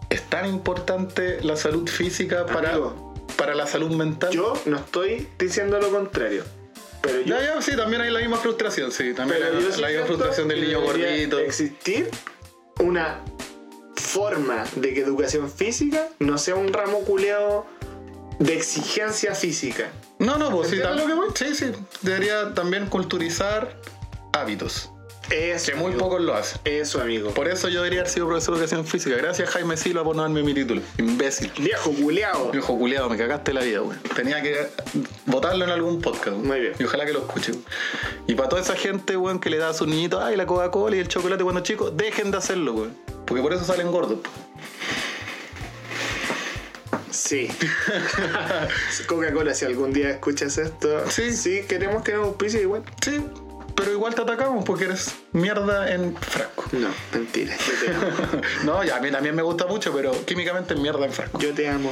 [0.10, 3.14] es tan importante la salud física para, Amigo.
[3.38, 4.32] para la salud mental.
[4.32, 6.44] Yo no estoy diciendo lo contrario.
[7.02, 9.14] Pero yo, Ya, ya, sí, también hay la misma frustración, sí.
[9.14, 11.40] También hay la, sí la misma frustración del niño gordito.
[11.40, 12.10] existir
[12.80, 13.22] una
[13.96, 17.66] forma de que educación física no sea un ramo culeado
[18.40, 19.90] de exigencia física.
[20.20, 21.30] No, no, pues sí, ¿Entiendes tam- lo que voy?
[21.36, 21.72] sí, sí.
[22.02, 23.76] Debería también culturizar
[24.34, 24.90] hábitos,
[25.30, 26.00] Eso, que muy amigo.
[26.06, 26.60] pocos lo hacen.
[26.64, 27.32] Eso, amigo.
[27.32, 29.16] Por eso yo debería haber sido profesor de educación física.
[29.18, 30.82] Gracias Jaime Silva por no darme mi título.
[30.98, 31.52] Imbécil.
[31.60, 32.52] Viejo culeado.
[32.52, 33.98] Viejo culiado, me cagaste la vida, güey.
[34.16, 34.68] Tenía que
[35.26, 36.30] votarlo en algún podcast.
[36.38, 36.48] güey.
[36.48, 36.74] Muy bien.
[36.80, 37.52] Y ojalá que lo escuche.
[37.52, 37.64] güey.
[38.28, 40.96] Y para toda esa gente, güey, que le da a sus niñitos, ay, la Coca-Cola
[40.96, 42.90] y el chocolate cuando chicos, dejen de hacerlo, güey.
[43.26, 44.20] Porque por eso salen gordos.
[44.20, 44.30] po.
[47.18, 47.50] Sí.
[49.08, 51.32] Coca-Cola, si algún día escuchas esto, Sí.
[51.34, 52.84] sí queremos que nos auspicie igual.
[53.04, 53.24] Sí,
[53.76, 56.66] pero igual te atacamos porque eres mierda en frasco.
[56.74, 58.42] No, mentira, yo te amo.
[58.66, 61.40] no, ya, a mí también me gusta mucho, pero químicamente es mierda en frasco.
[61.40, 61.92] Yo te amo.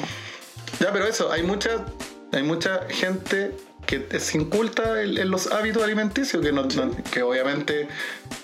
[0.79, 1.85] Ya, pero eso, hay mucha,
[2.31, 3.55] hay mucha gente
[3.85, 7.87] que se inculta en, en los hábitos alimenticios que, no, no- que obviamente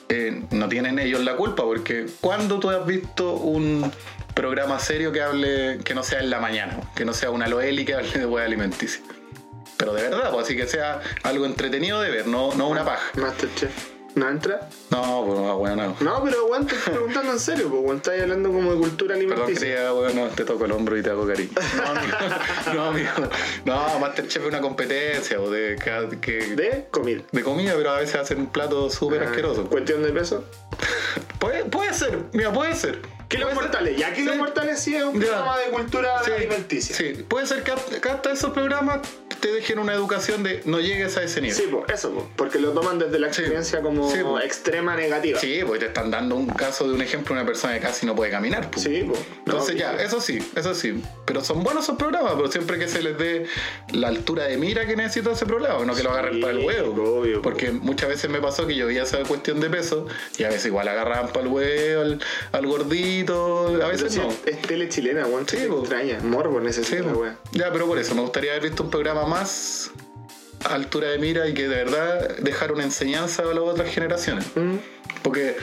[0.07, 3.91] eh, no tienen ellos la culpa, porque cuando tú has visto un
[4.33, 7.85] programa serio que hable, que no sea en la mañana, que no sea una Loeli
[7.85, 9.01] que hable de hueá alimenticia.
[9.77, 13.11] pero de verdad, pues, así que sea algo entretenido de ver, no, no una paja.
[14.15, 14.67] ¿No entra?
[14.89, 15.95] No, pues no, bueno, no.
[16.01, 19.15] No, pero weón, te estoy preguntando en serio, pues weón, estás hablando como de cultura
[19.15, 19.67] Perdón, alimenticia.
[19.75, 21.49] querida, bueno, te toco el hombro y te hago cariño.
[21.77, 22.17] No, amigo.
[22.75, 23.09] No, amigo.
[23.65, 25.77] No, Masterchef es una competencia o de,
[26.21, 27.21] que, De comida.
[27.31, 29.65] de comida, pero a veces hacen un plato súper Ah, asqueroso.
[29.67, 30.43] Cuestión de peso.
[31.39, 32.99] Puede, puede ser, mira, puede ser.
[33.29, 33.97] Kilos mortales.
[33.97, 34.39] Ya Kilos Sí.
[34.39, 35.27] mortales sí es un Ya.
[35.27, 36.95] programa de cultura Sí, alimenticia.
[36.95, 37.71] Sí, puede ser que
[38.09, 38.99] hasta esos programas
[39.39, 41.55] te dejen una educación de no llegues a ese nivel.
[41.55, 43.41] Sí, pues eso, pues, porque lo toman desde la Sí.
[43.41, 44.45] experiencia como Sí, pues.
[44.45, 45.39] extrema negativa.
[45.39, 48.05] Sí, porque te están dando un caso de un ejemplo de una persona que casi
[48.05, 48.69] no puede caminar.
[48.71, 48.79] pu.
[48.79, 49.19] Sí, pues.
[49.45, 51.01] No, Entonces ya, eso sí, eso sí.
[51.25, 53.45] Pero son buenos esos programas, pero siempre que se les dé
[53.93, 56.65] la altura de mira que necesita ese programa, no que lo agarren Sí, para el
[56.65, 57.19] huevo.
[57.19, 60.05] obvio, porque muchas veces me pasó que yo veía esa cuestión de peso
[60.37, 62.19] y a veces igual agarraban para el huevo, al,
[62.51, 64.29] al gordito, a Pero veces sí, no.
[64.45, 65.47] Es tele chilena, weón.
[65.47, 66.19] Sí, Sí, extraña.
[66.23, 67.37] Morbo Sí, necesita, weón.
[67.51, 69.91] ya, pero por eso me gustaría haber visto un programa más
[70.65, 74.45] altura de mira y que de verdad dejar una enseñanza a las otras generaciones.
[74.55, 74.77] Mm.
[75.23, 75.55] Porque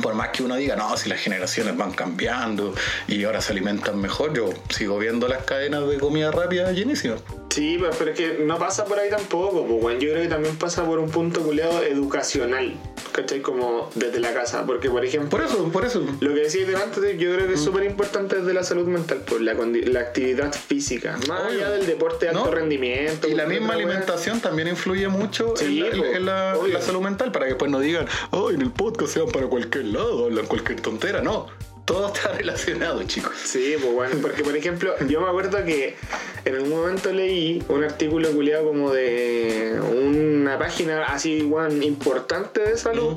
[0.00, 2.74] por más que uno diga, no, si las generaciones van cambiando
[3.06, 7.20] y ahora se alimentan mejor, yo sigo viendo las cadenas de comida rápida llenísimas.
[7.50, 9.98] Sí, pues, pero es que no pasa por ahí tampoco, pues.
[9.98, 12.74] Yo creo que también pasa por un punto culeado educacional,
[13.12, 13.40] ¿cachai?
[13.40, 14.64] Como desde la casa.
[14.66, 16.00] Porque, por ejemplo, Por eso, por eso.
[16.20, 19.40] lo que decías delante, yo creo que es súper importante desde la salud mental, pues,
[19.42, 21.18] la, la actividad física.
[21.28, 21.58] Más Obvio.
[21.66, 22.50] allá del deporte de alto ¿No?
[22.50, 23.28] rendimiento.
[23.28, 26.74] Y la misma alimentación también influye mucho Sí, en, la, po, en la- obvio.
[26.74, 29.46] la salud mental para que después no digan, ay, en el podcast se van para
[29.46, 31.20] cualquier lado, hablan cualquier tontera.
[31.22, 31.46] No,
[31.84, 33.32] todo está relacionado, chicos.
[33.44, 35.96] Sí, pues bueno, porque por ejemplo, yo me acuerdo que
[36.44, 42.76] en algún momento leí un artículo culiado como de una página así, igual importante de
[42.76, 43.16] salud,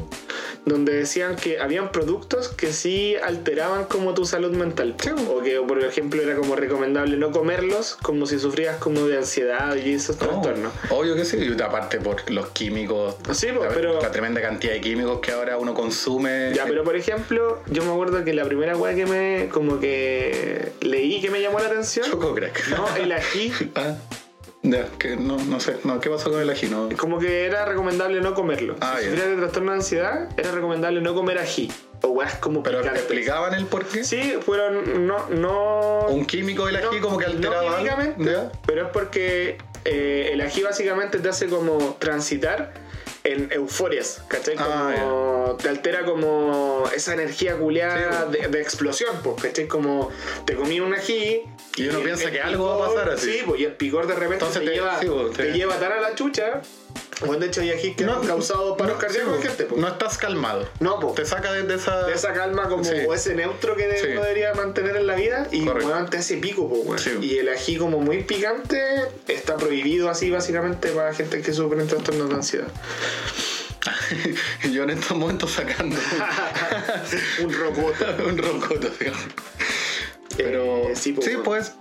[0.65, 4.95] donde decían que habían productos que sí alteraban como tu salud mental.
[4.99, 5.11] Sí.
[5.29, 9.75] O que, por ejemplo, era como recomendable no comerlos como si sufrías como de ansiedad
[9.75, 10.73] y esos No, trastornos.
[10.89, 14.73] obvio que sí, y aparte por los químicos, Sí, pues, la, pero- la tremenda cantidad
[14.73, 16.51] de químicos que ahora uno consume.
[16.55, 20.71] Ya, pero por ejemplo, yo me acuerdo que la primera weá que me como que
[20.81, 22.67] leí que me llamó la atención, Choco crack.
[22.69, 23.51] no, el ají.
[23.75, 23.95] Ah,
[24.63, 26.67] ya, que no, no sé, no, ¿qué pasó con el ají?
[26.69, 28.75] No, Como que era recomendable no comerlo.
[28.81, 31.71] Ah, si sufrías de trastorno de ansiedad, era recomendable no comer ají.
[32.01, 33.03] O weas como pero picantes.
[33.03, 34.03] explicaban el por qué.
[34.03, 36.07] Sí, fueron no, no.
[36.09, 37.79] Un químico del ají no- como que alteraba
[38.17, 42.73] No pero es porque eh, el ají básicamente te hace como transitar
[43.25, 44.55] en euforias, ¿cachai?
[44.55, 49.67] Como Ah, te altera como esa energía culeada Sí, de, de explosión, pues, ¿cachai?
[49.67, 50.09] Como
[50.45, 51.41] te comí un ají
[51.75, 53.31] Y uno el- piensa el que algo va a pasar así.
[53.33, 55.51] Sí, pues, y el picor de repente Entonces te, te- lleva, sí, pues, te te-
[55.53, 56.61] lleva tan a la chucha.
[57.21, 59.79] Bueno, de hecho hay ají que han causado paros no, cardíacos sí, en gente, pues.
[59.81, 60.67] no estás calmado.
[60.81, 61.15] No, pues.
[61.15, 62.03] Te saca de, de esa.
[62.05, 62.91] de esa calma como Sí.
[63.13, 64.07] ese neutro que Sí.
[64.11, 66.97] uno debería mantener en la vida y weón, te hace pico po.
[66.97, 67.11] Sí.
[67.21, 68.79] y el ají como muy picante
[69.27, 72.67] está prohibido así básicamente para gente que sufre de trastornos de ansiedad
[74.71, 75.95] yo en estos momentos sacando
[77.43, 79.21] un rocoto un rocoto, digamos.
[80.37, 81.43] Pero Eh, sí, pues, bueno.
[81.43, 81.71] pues,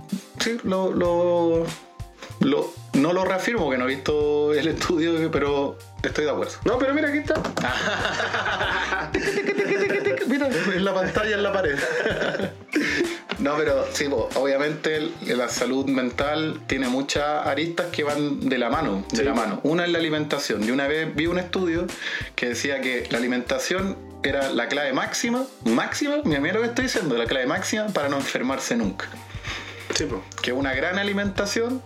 [0.41, 1.67] sí, lo, lo,
[2.45, 6.53] lo- no lo reafirmo que no he visto el estudio, pero estoy de acuerdo.
[6.65, 7.35] no pero mira aquí está
[10.29, 11.79] Mira, en la pantalla, en la pared.
[13.39, 18.71] No, pero sí, po, obviamente la salud mental tiene muchas aristas que van de la
[18.71, 19.25] mano, de Sí.
[19.25, 19.61] la mano.
[19.65, 20.63] Una es la alimentación.
[20.65, 21.87] Y una vez vi un estudio
[22.37, 26.85] que decía que la alimentación era la clave máxima, máxima, mira, mira lo que estoy
[26.85, 29.07] diciendo, la clave máxima para no enfermarse nunca.
[29.95, 30.23] sí, po.
[30.41, 31.83] Que una gran alimentación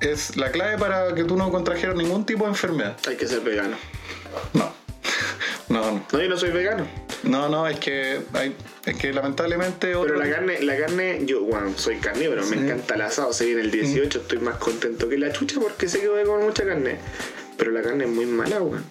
[0.00, 2.96] es la clave para que tú no contrajeras ningún tipo de enfermedad.
[3.08, 3.76] hay que ser vegano
[4.54, 4.72] No.
[5.68, 6.06] No, no.
[6.12, 6.86] no yo no soy vegano
[7.24, 11.40] No, no, es que hay, es que lamentablemente pero otro- la carne la carne yo
[11.42, 15.18] bueno soy carnívoro me encanta el asado se viene el 18 estoy más contento que
[15.18, 16.98] la chucha porque sé que voy a comer mucha carne
[17.56, 18.84] pero la carne es muy mala weón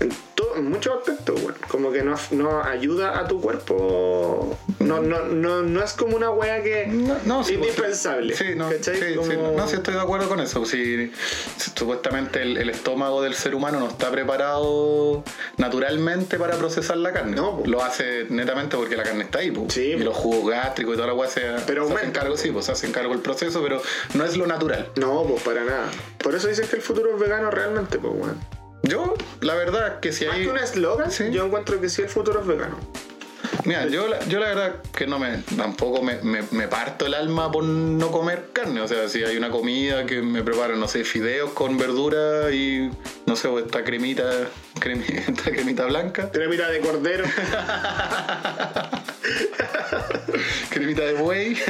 [0.00, 1.54] en, todo, en muchos aspectos, weón.
[1.68, 4.56] Como que no, no ayuda a tu cuerpo.
[4.78, 8.34] No, no, no, no es como una wea que No, no, sí, indispensable.
[8.36, 10.64] Sí, no, sí, Como- no, sí estoy de acuerdo con eso.
[10.64, 11.10] Sí,
[11.74, 15.24] supuestamente el, el estómago del ser humano no está preparado
[15.56, 17.36] naturalmente para procesar la carne.
[17.36, 17.66] No, po.
[17.66, 19.50] Lo hace netamente porque la carne está ahí.
[19.50, 19.66] po.
[19.68, 22.50] Sí, y los jugos gástricos y toda la weá se, Pero se hacen cargo, sí,
[22.50, 23.80] pues se hacen cargo el proceso, pero
[24.14, 24.90] no es lo natural.
[24.96, 25.90] No, pues para nada.
[26.18, 28.63] Por eso dicen que el futuro es vegano realmente, pues weón.
[28.84, 30.44] Yo, la verdad, que si Más hay.
[30.44, 31.30] que un eslogan, Sí.
[31.32, 32.76] yo encuentro que sí el futuro es vegano.
[33.64, 37.14] Mira, yo, la- yo la verdad que no me, tampoco me, me- me parto el
[37.14, 38.82] alma por no comer carne.
[38.82, 42.90] O sea, si hay una comida que me preparan, no sé, fideos con verdura y,
[43.26, 44.24] no sé, o esta cremita,
[44.78, 47.24] cremi- esta cremita blanca, Cremita de cordero.
[50.70, 51.56] cremita de buey.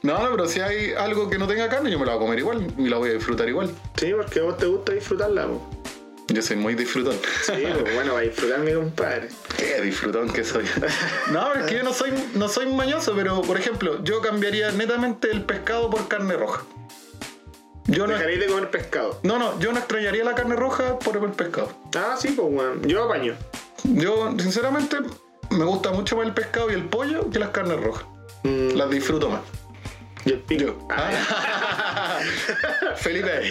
[0.00, 2.24] No, no, pero si hay algo que no tenga carne, yo me la voy a
[2.24, 3.68] comer igual y la voy a disfrutar igual.
[3.96, 5.68] Sí, porque a vos te gusta disfrutarla, po.
[6.28, 7.16] Yo soy muy disfrutón.
[7.44, 7.52] Sí,
[7.82, 9.28] pues bueno, va a disfrutar mi compadre.
[9.56, 10.64] Qué disfrutón que soy.
[11.32, 15.30] No, es que yo no soy, no soy mañoso, pero por ejemplo, yo cambiaría netamente
[15.30, 16.62] el pescado por carne roja.
[17.86, 19.18] Yo no, Dejaréis de comer pescado.
[19.22, 21.72] no, no, yo no extrañaría la carne roja por el pescado.
[21.96, 22.82] Ah, sí, pues bueno.
[22.86, 23.34] Yo apaño.
[23.84, 24.98] Yo, sinceramente,
[25.50, 28.04] me gusta mucho más el pescado y el pollo que las carnes rojas.
[28.42, 29.40] Mm, Las disfruto más.
[30.26, 30.64] y el pico.
[30.64, 30.88] Yo.
[30.90, 31.10] Ah.
[32.96, 33.30] Felipe.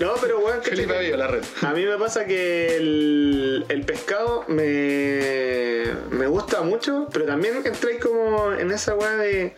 [0.00, 1.44] No, pero bueno, que Felipe ahí, la red.
[1.62, 8.00] A mí me pasa que el, el pescado me, me gusta mucho, pero también entráis
[8.00, 9.54] como en esa weá de.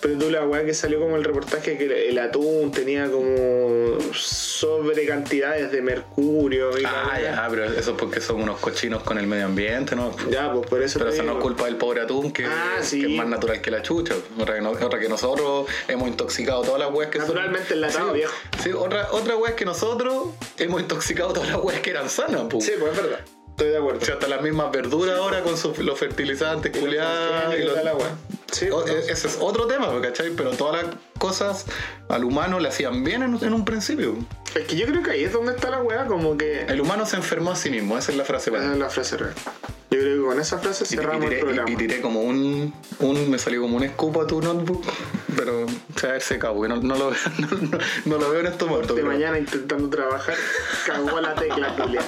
[0.00, 5.06] Pero tú la weá que salió como el reportaje que el atún tenía como sobre
[5.06, 9.26] cantidades de mercurio y Ah, ya, pero eso es porque son unos cochinos con el
[9.26, 10.14] medio ambiente, ¿no?
[10.30, 12.76] Ya, pues por eso Pero te eso no es culpa del pobre atún, que, Ah,
[12.80, 13.00] sí.
[13.00, 14.14] que es más natural que la chucha.
[14.40, 18.08] Otra que, no- otra que nosotros hemos intoxicado todas las weas que son- Naturalmente enlatado,
[18.10, 18.32] sí, viejo.
[18.62, 20.28] Sí, otra, otra wea es que nosotros
[20.58, 22.60] hemos intoxicado todas las weas que eran sanas, pu.
[22.60, 23.20] Sí, pues es verdad.
[23.50, 23.98] Estoy de acuerdo.
[24.00, 27.76] O sea, hasta las mismas verduras ahora con sus- los fertilizantes, culiados y los-.
[28.50, 30.30] Sí, O- e- Ese es otro tema, ¿cachai?
[30.30, 31.66] Pero todas las cosas
[32.08, 34.16] al humano le hacían bien en, en un principio.
[34.54, 36.62] Es que yo creo que ahí es donde está la weá, como que.
[36.62, 38.88] El humano se enfermó a sí mismo, esa es la frase para Esa es la
[38.90, 39.34] frase real.
[39.90, 41.70] Yo creo que con esa frase Y, y cerramos el tiré, programa.
[41.70, 43.30] y- y tiré como un, un.
[43.30, 44.82] Me salió como un escupo a tu notebook,
[45.36, 48.30] pero se va a haber secado, porque no, no lo, veo- no, no- no lo
[48.30, 48.96] veo en estos momentos.
[48.96, 50.34] de pero mañana intentando trabajar,
[50.86, 52.00] cagó la tecla, Julia.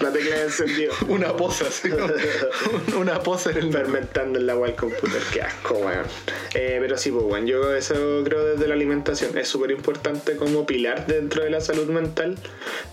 [0.00, 0.92] La tecla de encendido.
[1.08, 1.28] Una
[1.66, 3.72] así, como- una poza en el.
[3.72, 6.06] Fermentando el agua del computador, qué asco, weón.
[6.54, 9.36] Eh, pero sí, pues, weón, yo eso creo desde la alimentación.
[9.36, 12.38] Es súper importante como pilar dentro de la salud mental.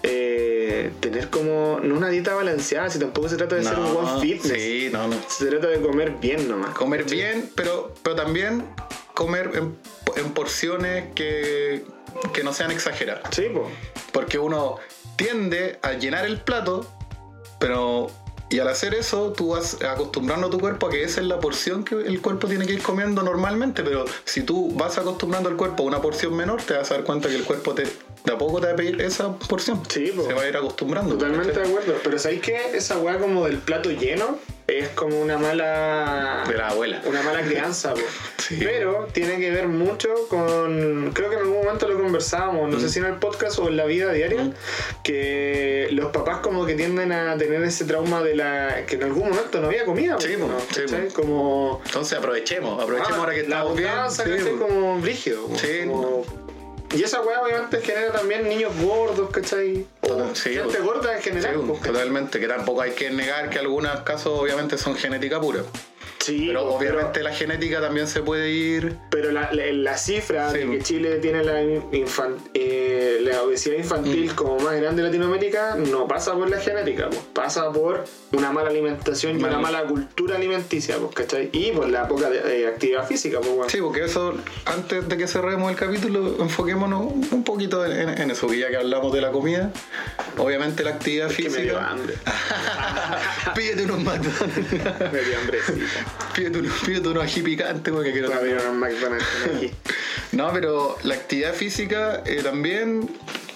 [0.04, 4.20] eh, tener como, no una dieta balanceada, si tampoco se trata de ser un buen
[4.20, 4.62] fitness.
[4.62, 5.16] Sí, no, no.
[5.28, 6.74] Se trata de comer bien nomás.
[6.76, 8.66] Comer bien, pero, pero también
[9.14, 9.76] comer en,
[10.18, 11.84] en porciones que,
[12.34, 13.34] que no sean exageradas.
[13.34, 13.68] Sí, pues.
[14.12, 14.78] Porque uno
[15.16, 16.90] tiende a llenar el plato,
[17.60, 18.10] pero.
[18.56, 21.42] Y al hacer eso, tú vas acostumbrando a tu cuerpo a que esa es la
[21.42, 23.84] porción que el cuerpo tiene que ir comiendo normalmente.
[23.84, 27.04] Pero si tú vas acostumbrando al cuerpo a una porción menor, te vas a dar
[27.04, 29.82] cuenta que el cuerpo te, de a poco te va a pedir esa porción.
[29.90, 30.26] Sí, po.
[30.26, 31.18] Se va a ir acostumbrando.
[31.18, 31.96] Totalmente de acuerdo.
[32.02, 36.44] Pero ¿sabéis que esa weá como del plato lleno es como una mala.
[36.48, 37.02] De la abuela.
[37.06, 37.94] Una mala crianza.
[38.38, 38.58] Sí.
[38.60, 41.12] Pero tiene que ver mucho con.
[41.14, 42.72] Creo que en algún momento lo conversábamos, Mm.
[42.74, 44.52] no sé si en el podcast o en la vida diaria,
[45.04, 48.86] que los papás como que tienden a tener ese trauma de la.
[48.88, 50.48] que en algún momento no había comida, Sí, ¿no?
[50.74, 51.14] sí, po.
[51.22, 51.82] Como.
[51.86, 53.90] Entonces aprovechemos, aprovechemos Ah, ahora que la estamos bien.
[53.90, 55.48] abundancia, Sí, como brígido.
[55.56, 55.68] Sí.
[55.88, 56.45] Como-
[56.96, 59.86] Y esa weá obviamente genera también niños gordos, ¿cachai?
[60.02, 60.84] O Total- sí, gente po.
[60.86, 61.54] gorda en general.
[61.56, 61.92] Sí, po, ¿cachai?
[61.92, 65.62] totalmente, que tampoco hay que negar que algunos casos obviamente son genética pura.
[66.26, 68.96] Sí, Pero obviamente la genética también se puede ir.
[69.12, 73.76] Pero la, la, la cifra Sí, de que Chile tiene la, infan- eh, la obesidad
[73.78, 74.36] infantil Mm.
[74.36, 78.70] como más grande de Latinoamérica no pasa por la genética, pues, pasa por una mala
[78.70, 81.50] alimentación y Mal- una mala cultura alimenticia, pues, ¿cachai?
[81.52, 83.70] Y por la poca eh, actividad física, pues, weón.
[83.70, 84.34] Sí, porque eso,
[84.66, 87.02] antes de que cerremos el capítulo, enfoquémonos
[87.32, 89.72] un poquito en, en eso, que ya que hablamos de la comida,
[90.38, 91.90] obviamente la actividad Es que me dio física.
[91.90, 92.16] hambre.
[93.56, 94.72] pídete unos McDonald's.
[95.14, 96.06] me dio hambrecita.
[96.36, 99.72] Pídete, unos, pídete unos ají picantes porque quiero unos McDonald's con.
[100.32, 103.10] No, pero la actividad física eh, también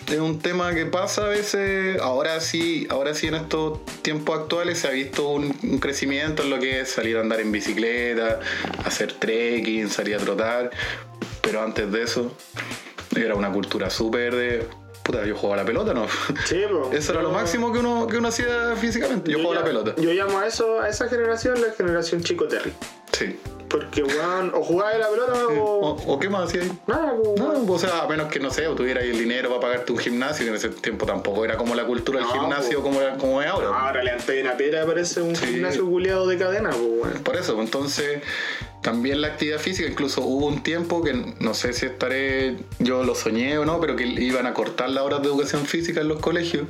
[0.08, 2.00] es un tema que pasa a veces.
[2.00, 6.50] Ahora sí, ahora sí en estos tiempos actuales se ha visto un, un crecimiento en
[6.50, 8.40] lo que es salir a andar en bicicleta,
[8.86, 10.72] hacer trekking, salir a trotar.
[11.42, 12.34] Pero antes de eso
[13.16, 14.68] era una cultura súper de.
[15.04, 16.06] Puta, yo jugaba la pelota, ¿no?
[16.46, 16.94] Sí, pues.
[17.04, 19.32] Eso era lo Yo- máximo que uno, que uno hacía físicamente.
[19.32, 19.96] Yo, jugaba a la pelota.
[20.02, 22.74] Yo llamo a eso, a esa generación la generación Chico Terry.
[23.12, 23.40] Sí.
[23.70, 26.14] Porque, weón, o jugaba de la pelota ¿O, o.
[26.14, 26.72] o qué más hacía ahí?
[26.88, 29.50] Nada, pues, No, o sea, a menos que no sé, o tuviera ahí el dinero
[29.50, 32.34] para pagarte un gimnasio, que en ese tiempo tampoco era como la cultura del No,
[32.34, 33.68] gimnasio como, era- como es ahora.
[33.68, 35.46] Ahora le han una piedra parece un Sí.
[35.46, 37.24] gimnasio culiado de cadena, pues, weón.
[37.24, 38.22] Por eso, entonces,
[38.82, 43.14] también la actividad física, incluso hubo un tiempo que no sé si estaré, yo lo
[43.14, 46.20] soñé o no, pero que iban a cortar las horas de educación física en los
[46.20, 46.66] colegios.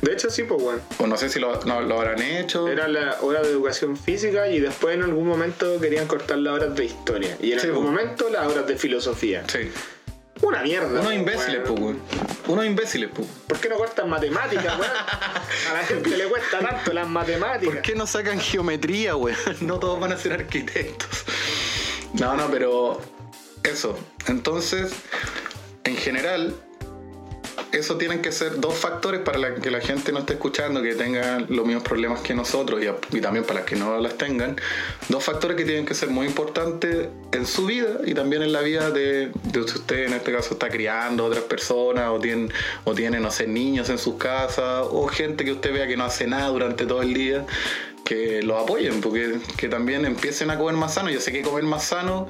[0.00, 0.80] De hecho, sí, pues, weón.
[0.98, 2.66] O no sé si lo, no, lo habrán hecho.
[2.68, 6.74] Era la hora de educación física y después en algún momento querían cortar las horas
[6.74, 7.36] de historia.
[7.40, 7.90] Y en Sí, algún po.
[7.92, 9.44] momento las horas de filosofía.
[9.48, 9.70] Sí.
[10.42, 11.00] Una mierda.
[11.00, 12.00] Unos imbéciles, pues, weón.
[12.48, 13.28] Unos imbéciles, pues.
[13.46, 14.90] ¿Por qué no cortan matemáticas, weón?
[15.70, 17.74] A la gente le cuesta tanto las matemáticas.
[17.74, 19.38] ¿Por qué no sacan geometría, weón?
[19.60, 21.24] No todos van a ser arquitectos.
[22.14, 23.00] No, no, pero
[23.62, 23.98] eso.
[24.26, 24.92] Entonces,
[25.84, 26.54] en general,
[27.72, 31.40] eso tienen que ser dos factores para que la gente no esté escuchando, que tenga
[31.48, 32.80] los mismos problemas que nosotros
[33.12, 34.56] y, también para que no las tengan.
[35.08, 38.60] Dos factores que tienen que ser muy importantes en su vida y también en la
[38.60, 42.48] vida de, de usted en este caso está criando a otras personas o tiene,
[42.84, 46.04] o tiene, no sé, niños en sus casas o gente que usted vea que no
[46.04, 47.46] hace nada durante todo el día
[48.04, 51.10] que los apoyen, porque que también empiecen a comer más sano.
[51.10, 52.28] Yo sé que comer más sano,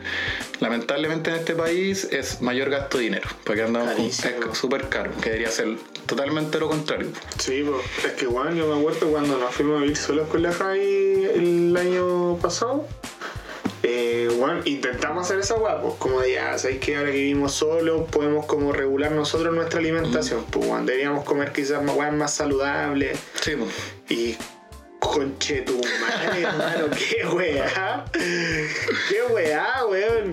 [0.60, 3.94] lamentablemente en este país, es mayor gasto de dinero, porque andamos
[4.52, 7.08] súper caro, que debería ser totalmente lo contrario.
[7.38, 7.80] Sí, po.
[8.06, 11.26] es que bueno, yo me acuerdo cuando nos fuimos a vivir solos con la Javi
[11.34, 12.86] el año pasado.
[13.84, 17.52] Eh, bueno, intentamos hacer esa weá, pues como de ya, ¿sabéis que ahora que vivimos
[17.52, 20.44] solos podemos como regular nosotros nuestra alimentación?
[20.50, 23.70] Pues bueno, deberíamos comer quizás más weas más saludables Sí, pues.
[24.08, 24.36] y
[25.02, 30.32] conche tu madre, hermano, qué weá, qué weá, weón.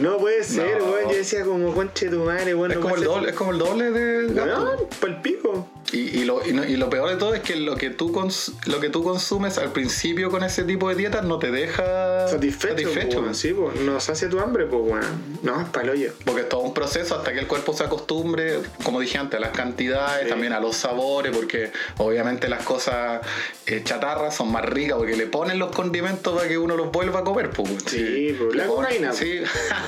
[0.00, 0.84] No puede ser, No.
[0.92, 1.10] weón.
[1.10, 2.70] Yo decía como conche tu madre, weón.
[2.72, 3.08] es, no como el ser.
[3.08, 4.26] doble, es como el doble de.
[4.32, 5.68] Weón, pa'l pico.
[5.92, 8.12] Y, y lo, y, no- y lo peor de todo es que lo que, tú
[8.12, 12.26] cons- lo que tú consumes al principio con ese tipo de dietas no te deja
[12.26, 13.34] Satisfecho, po, weón.
[13.36, 15.38] sí, pues, no sacia tu hambre, pues, weón.
[15.44, 16.12] No, es pa'l hoyo.
[16.24, 19.40] Porque es todo un proceso hasta que el cuerpo se acostumbre, como dije antes, a
[19.40, 20.28] las cantidades, Sí.
[20.28, 23.20] también a los sabores, porque obviamente las cosas
[23.66, 27.20] eh, chatarras son más ricas porque le ponen los condimentos para que uno los vuelva
[27.20, 27.50] a comer.
[27.50, 29.38] Pues, Sí, pues, Le la cocaína, Sí.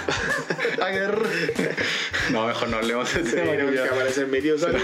[2.31, 3.53] No, mejor no hablemos de ese Sí, tema.
[3.73, 4.79] que aparece mi tío Salvo.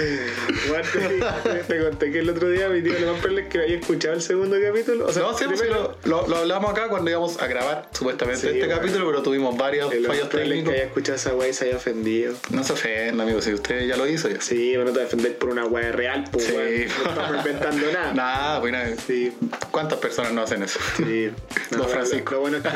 [0.00, 4.14] Te, te conté que el otro día mi tío más probable es que había escuchado
[4.14, 5.06] el segundo capítulo.
[5.06, 8.40] O sea, No, sí, pues, primero, sí, lo, hablamos acá cuando íbamos a grabar supuestamente
[8.40, 8.76] Sí, este bueno.
[8.76, 10.72] capítulo, pero tuvimos varios el fallos es que técnicos.
[10.74, 12.34] haya escuchado esa weá y se haya ofendido.
[12.50, 14.28] No se ofenda, amigo, si usted ya lo hizo.
[14.28, 14.40] Ya.
[14.40, 16.54] Sí, pero no te a defender por una weá real, pues, Sí.
[17.04, 18.14] No estamos inventando nada.
[18.14, 18.88] Nada, pues nada.
[19.06, 19.32] Sí,
[19.70, 20.78] ¿Cuántas personas no hacen eso?
[20.96, 21.30] sí.
[21.70, 22.34] Don Francisco.
[22.34, 22.70] Lo, bueno es que,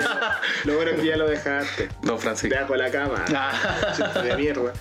[0.64, 1.88] lo bueno es que ya lo dejaste.
[2.02, 2.54] Don Francisco.
[2.54, 3.24] Debajo de la cama.
[3.36, 4.22] Ah.
[4.22, 4.72] De mierda.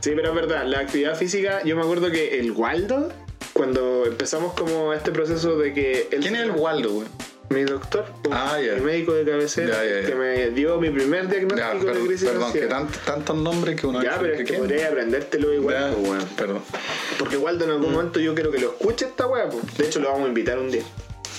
[0.00, 3.10] Sí, pero es verdad, la actividad física, yo me acuerdo que el Waldo,
[3.52, 6.08] cuando empezamos como este proceso de que...
[6.10, 7.06] él- ¿Quién es el Waldo, güey?
[7.48, 8.74] Mi doctor, Ah, ya.
[8.74, 12.86] mi médico de cabecera, que me dio mi primer diagnóstico de crisis perdón que ansiedad.
[13.04, 16.24] tantos nombres que uno Ya, pero es que podría aprendértelo igual, po, weón.
[16.36, 16.62] Perdón.
[17.18, 19.60] Porque Waldo en algún momento yo quiero que lo escuche esta weá, po.
[19.78, 20.82] De hecho, lo vamos a invitar un día.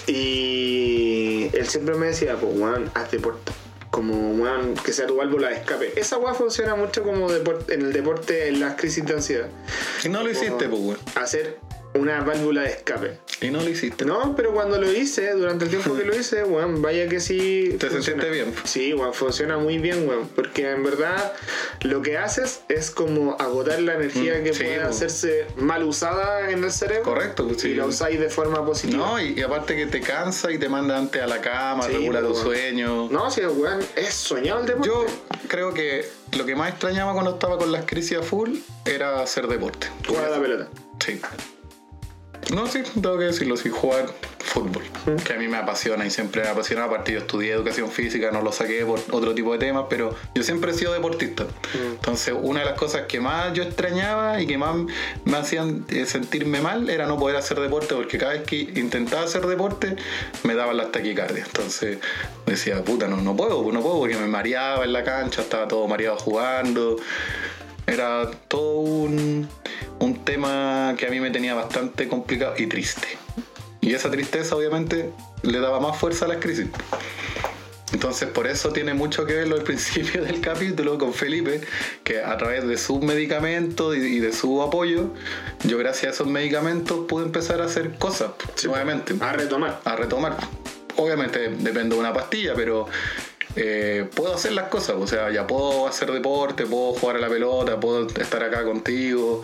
[0.07, 3.51] Y él siempre me decía, pues, weón, haz deporte.
[3.91, 5.99] Como, weón, que sea tu válvula de escape.
[5.99, 9.47] Esa weá funciona mucho como deporte, en el deporte en las crisis de ansiedad.
[10.03, 10.97] Y no lo hiciste, pues.
[11.15, 11.59] Hacer
[11.93, 13.19] una válvula de escape.
[13.41, 14.05] Y no lo hiciste.
[14.05, 17.75] No, pero cuando lo hice, durante el tiempo que lo hice, weón, vaya que sí.
[17.79, 18.21] ¿Te funciona.
[18.23, 18.55] sentiste bien?
[18.63, 20.27] Sí, weón, funciona muy bien, weón.
[20.29, 21.33] Porque en verdad
[21.81, 24.89] lo que haces es como agotar la energía Mm, que sí, puede weón.
[24.89, 27.03] hacerse mal usada en el cerebro.
[27.03, 27.69] Correcto, pues, sí.
[27.69, 28.97] Y la usáis de forma positiva.
[29.05, 31.93] No, y, y aparte que te cansa y te manda antes a la cama, Sí,
[31.93, 33.09] regula tu sueño.
[33.09, 34.87] No, sí, weón, es soñado el deporte.
[34.87, 35.05] Yo
[35.47, 36.05] creo que
[36.37, 38.51] lo que más extrañaba cuando estaba con las crisis a full
[38.85, 39.87] era hacer deporte.
[40.07, 40.67] Jugar a la pelota.
[41.03, 41.19] Sí.
[42.49, 44.07] No, sí, tengo que decirlo, sí, jugar
[44.39, 44.83] fútbol,
[45.25, 46.87] que a mí me apasiona y siempre me ha apasionado.
[46.87, 50.43] Aparte, yo estudié educación física, no lo saqué por otro tipo de temas, pero yo
[50.43, 51.45] siempre he sido deportista.
[51.73, 54.75] Entonces, una de las cosas que más yo extrañaba y que más
[55.23, 59.23] me hacían eh, sentirme mal era no poder hacer deporte, porque cada vez que intentaba
[59.23, 59.95] hacer deporte
[60.43, 61.47] me daban las taquicardias.
[61.47, 61.99] Entonces,
[62.45, 65.87] decía, puta, no, no puedo, no puedo, porque me mareaba en la cancha, estaba todo
[65.87, 66.97] mareado jugando.
[67.87, 69.47] Era todo un,
[69.99, 73.07] un tema que a mí me tenía bastante complicado y triste.
[73.81, 75.11] Y esa tristeza obviamente
[75.41, 76.67] le daba más fuerza a las crisis.
[77.93, 81.61] Entonces por eso tiene mucho que ver lo del principio del capítulo con Felipe,
[82.03, 85.09] que a través de sus medicamentos y, de su apoyo,
[85.63, 88.31] yo gracias a esos medicamentos pude empezar a hacer cosas
[88.63, 89.81] nuevamente A retomar.
[89.83, 90.37] a retomar.
[90.97, 92.87] Obviamente depende de una pastilla, pero
[93.55, 94.95] eh, puedo hacer las cosas.
[94.99, 99.43] O sea, ya puedo hacer deporte, puedo jugar a la pelota, puedo estar acá contigo,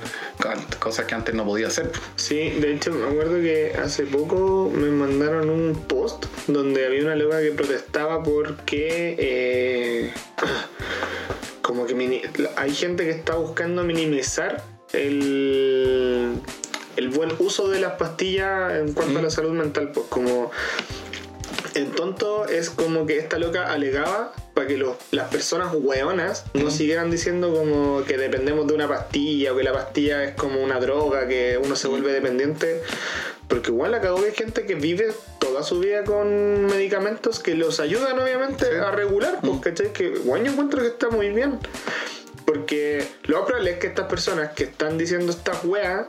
[0.79, 1.91] cosas que antes no podía hacer.
[2.15, 7.15] Sí, de hecho me acuerdo que hace poco me mandaron un post donde había una
[7.15, 10.13] loca que protestaba porque eh,
[11.61, 12.21] como que mini-
[12.55, 16.33] hay gente que está buscando minimizar el,
[16.95, 20.49] el buen uso de las pastillas en cuanto a la salud mental, pues como
[21.77, 26.71] el tonto es como que esta loca alegaba para que los- las personas hueonas no
[26.71, 30.79] siguieran diciendo como que dependemos de una pastilla o que la pastilla es como una
[30.79, 32.81] droga, que uno se vuelve dependiente.
[33.47, 37.55] Porque igual la cagó que hay gente que vive toda su vida con medicamentos que
[37.55, 39.93] los ayudan obviamente a regular, pues, ¿cachai?
[39.93, 41.59] Que igual yo encuentro que está muy bien.
[42.45, 46.07] Porque lo probable es que estas personas que están diciendo estas weas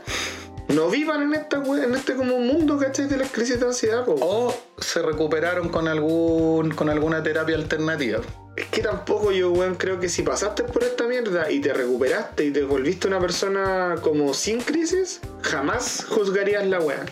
[0.68, 3.06] no vivan en esta en este como mundo, ¿cachai?
[3.08, 4.16] De las crisis de ansiedad, po.
[4.20, 8.20] O se recuperaron con algún con alguna terapia alternativa.
[8.56, 12.44] Es que tampoco yo, weón, creo que si pasaste por esta mierda y te recuperaste
[12.44, 17.04] y te volviste una persona como sin crisis, jamás juzgarías la wea.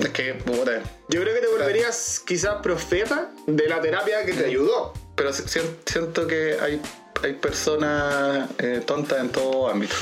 [0.00, 0.80] Es que, puta.
[1.10, 4.94] Yo creo que te volverías quizás profeta de la terapia que te ayudó.
[5.14, 6.80] Pero si- si- siento que hay,
[7.22, 9.94] hay personas eh, tontas en todo ámbito.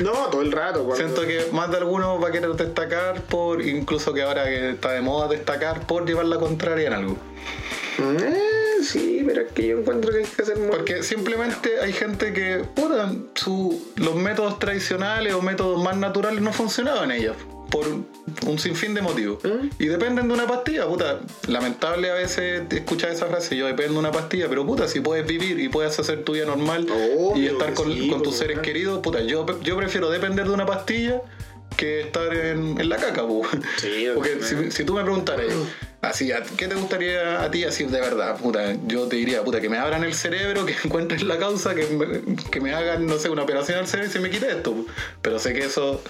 [0.00, 0.84] No, todo el rato.
[0.84, 4.70] cuando- Siento que más de alguno va a querer destacar por, incluso que ahora que
[4.70, 7.16] está de moda destacar, por llevar la contraria en algo.
[7.98, 10.68] Eh, sí, pero es que yo encuentro que hay que hacer muy...
[10.70, 16.52] Porque simplemente hay gente que, puta, su, los métodos tradicionales o métodos más naturales no
[16.52, 17.36] funcionaban en ellas.
[17.72, 17.86] Por
[18.46, 19.42] un sinfín de motivos.
[19.44, 19.68] ¿Mm?
[19.78, 21.20] Y dependen de una pastilla, puta.
[21.48, 25.26] Lamentable a veces escuchar esa frase, yo dependo de una pastilla, pero puta, si puedes
[25.26, 28.36] vivir y puedes hacer tu vida normal Obvio y estar con, sí, con po, tus
[28.36, 31.22] seres queridos, puta, yo, yo prefiero depender de una pastilla
[31.76, 33.42] que estar en, en la caca, po.
[33.78, 35.46] Sí, Porque si, si tú me preguntaras,
[36.02, 38.36] así, ¿a- ¿qué te gustaría a ti así de verdad?
[38.36, 41.86] Puta, yo te diría, puta, que me abran el cerebro, que encuentren la causa, que
[41.86, 44.72] me, que me hagan, no sé, una operación al cerebro y se me quite esto.
[44.74, 44.86] po.
[45.22, 46.02] Pero sé que eso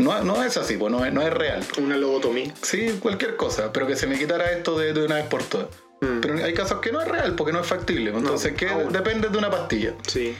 [0.00, 1.64] no, no es así, pues no es, no es real.
[1.78, 2.52] Una lobotomía.
[2.62, 5.68] Sí, cualquier cosa, pero que se me quitara esto de, de una vez por todas.
[6.00, 6.20] Mm.
[6.20, 8.10] Pero hay casos que no es real, porque no es factible.
[8.10, 8.92] Entonces, que aún.
[8.92, 9.94] depende de una pastilla.
[10.06, 10.34] Sí.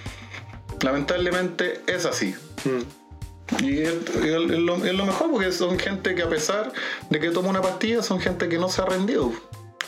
[0.83, 2.35] Lamentablemente es así.
[2.65, 3.65] Mm.
[3.65, 6.73] Y es, es lo, es lo mejor porque son gente que a pesar
[7.11, 9.33] de que toma una pastilla, son gente que no se ha rendido.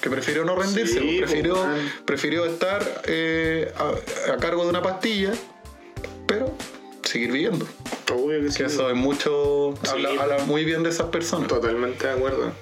[0.01, 4.83] Que prefirió no rendirse, Sí, prefirió, pues, prefirió estar eh, a, a cargo de una
[4.83, 5.33] pastilla,
[6.27, 6.53] pero
[7.05, 7.67] seguir viviendo.
[8.15, 8.63] Obvio que sí.
[8.63, 9.75] Eso es mucho.
[9.83, 11.49] Sí, habla, habla muy bien de esas personas.
[11.49, 12.53] Totalmente de acuerdo.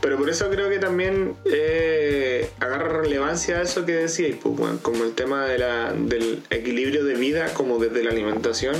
[0.00, 5.04] Pero por eso creo que también eh, agarra relevancia a eso que decíais, pues, como
[5.04, 8.76] el tema de la, del equilibrio de vida, como desde la alimentación,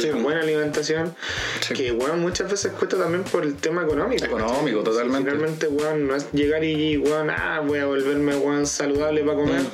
[0.00, 0.10] Sí.
[0.10, 1.14] buena alimentación,
[1.60, 1.74] Sí.
[1.74, 4.24] que weón, muchas veces cuesta también por el tema económico.
[4.24, 4.84] Económico, ¿cachai?
[4.84, 5.30] totalmente.
[5.30, 9.60] Finalmente, weón, no es llegar y, weón, ah, voy a volverme, weón, saludable para comer.
[9.62, 9.66] Mm.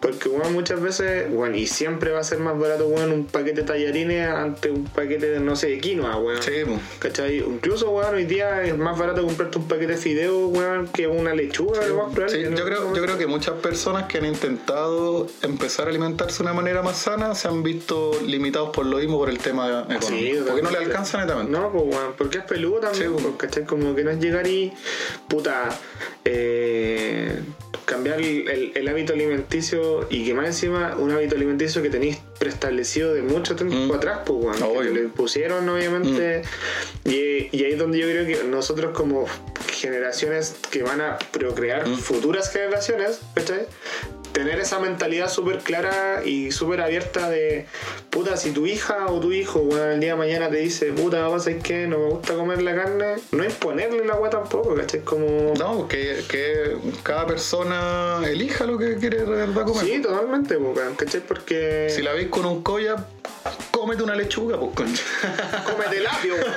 [0.00, 3.62] Porque, weón, muchas veces, weón, y siempre va a ser más barato, weón, un paquete
[3.62, 6.42] de tallarines ante un paquete de, no sé, de quinoa, weón.
[6.42, 6.52] Sí.
[6.98, 7.38] ¿Cachai?
[7.38, 11.32] Incluso, weón, hoy día es más barato comprarte un paquete de fideos, weón, que una
[11.34, 12.36] lechuga, lo más probable.
[12.44, 16.38] Sí, no- yo creo, yo creo que muchas personas que han intentado empezar a alimentarse
[16.38, 19.68] de una manera más sana se han visto limitados por lo mismo por el tema
[19.88, 20.06] económico.
[20.08, 21.52] Sí, porque no le alcanza netamente.
[21.52, 23.34] No, pues, porque es peludo también, Sí, pues.
[23.38, 23.64] ¿cachai?
[23.64, 24.72] Como que no es llegar y,
[25.28, 25.68] puta,
[26.24, 27.40] eh,
[27.84, 32.18] cambiar el, el- el hábito alimenticio y que más encima un hábito alimenticio que tenéis
[32.38, 33.96] preestablecido de mucho tiempo Mm.
[33.96, 34.92] atrás, pues, Obvio.
[34.92, 36.42] te lo pusieron obviamente.
[37.04, 39.26] Y, y ahí es donde yo creo que nosotros como
[39.70, 41.96] generaciones que van a procrear Mm.
[41.98, 43.66] futuras generaciones, ¿cachai?
[44.34, 47.66] Tener esa mentalidad súper clara y súper abierta de,
[48.10, 51.24] puta, si tu hija o tu hijo, bueno, el día de mañana te dice, puta,
[51.24, 51.86] papá, ¿sabes qué?
[51.86, 55.02] No me gusta comer la carne, no imponerle la agua tampoco, ¿cachai?
[55.02, 55.54] Como...
[55.56, 59.86] No, que, que cada persona elija lo que quiere de verdad comer.
[59.86, 60.58] Sí, totalmente,
[60.96, 61.20] ¿cachai?
[61.20, 61.86] Porque...
[61.90, 63.06] Si la veis con un colla,
[63.84, 65.02] cómete una lechuga, pues concha.
[65.70, 66.54] Cómete el apio, weón.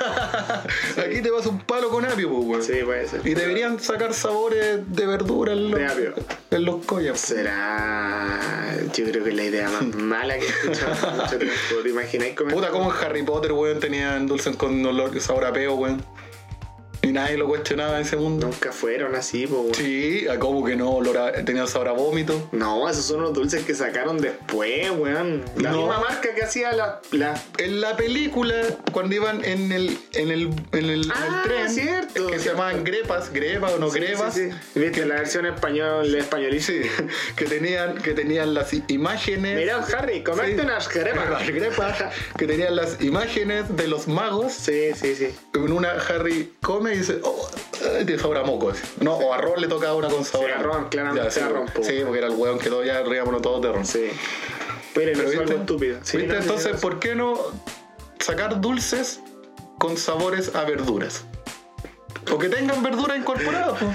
[1.10, 2.62] Aquí te vas un palo con apio, pues, weón.
[2.62, 3.26] Sí, puede ser.
[3.26, 6.14] Y deberían sacar sabores de verdura en los, De apio.
[6.50, 7.10] en los collas.
[7.10, 7.20] pues.
[7.20, 8.74] Será...
[8.94, 11.54] Yo creo que es la idea más mala que he escuchado mucho tiempo.
[11.82, 12.54] ¿Te imagináis comer?
[12.54, 16.02] Puta, como en Harry Potter, weón, tenían dulces con olor, sabor a peo, weón.
[17.08, 18.48] Y nadie lo cuestionaba en ese mundo.
[18.48, 19.74] Nunca fueron así, weón.
[19.74, 22.48] Sí, a como que no, olor tenía sabor a vómito.
[22.52, 25.42] No, esos son los dulces que sacaron después, weón.
[25.56, 25.78] La No.
[25.78, 27.00] misma marca que hacía la...
[27.12, 27.40] la...
[27.58, 28.54] En la película,
[28.92, 32.50] cuando iban en el, en el, en el, en Ah, el tren, cierto, que se
[32.50, 34.80] llamaban grepas, grepas o no Sí, grepas, sí, sí.
[34.80, 36.72] Viste la versión español, españoliza.
[36.72, 36.82] Sí,
[37.36, 39.56] que tenían, que tenían las imágenes.
[39.56, 41.30] Mira, Harry, comerte unas cremas.
[41.30, 42.04] Las grepas,
[42.36, 44.52] que tenían las imágenes de los magos.
[44.52, 45.28] Sí, sí, sí.
[45.54, 47.48] En una Harry come y dice, oh,
[47.82, 48.70] eh, tiene sabor a moco.
[48.70, 48.82] así.
[49.00, 51.48] No, o a ron le tocaba una con sabor Sí, a ron, claramente sí, a
[51.48, 51.82] ron, po.
[51.82, 53.84] Sí, porque era el hueón que todos ya riámonos todos de ron.
[53.86, 54.08] Sí.
[54.94, 55.98] Pero, Pero es viste, algo estúpido.
[56.02, 56.32] Sí, ¿viste?
[56.34, 57.38] no, sí, Entonces, ¿por qué no
[58.18, 59.20] sacar dulces
[59.78, 61.24] con sabores a verduras?
[62.32, 63.78] O que tengan verduras incorporadas.
[63.78, 63.86] po.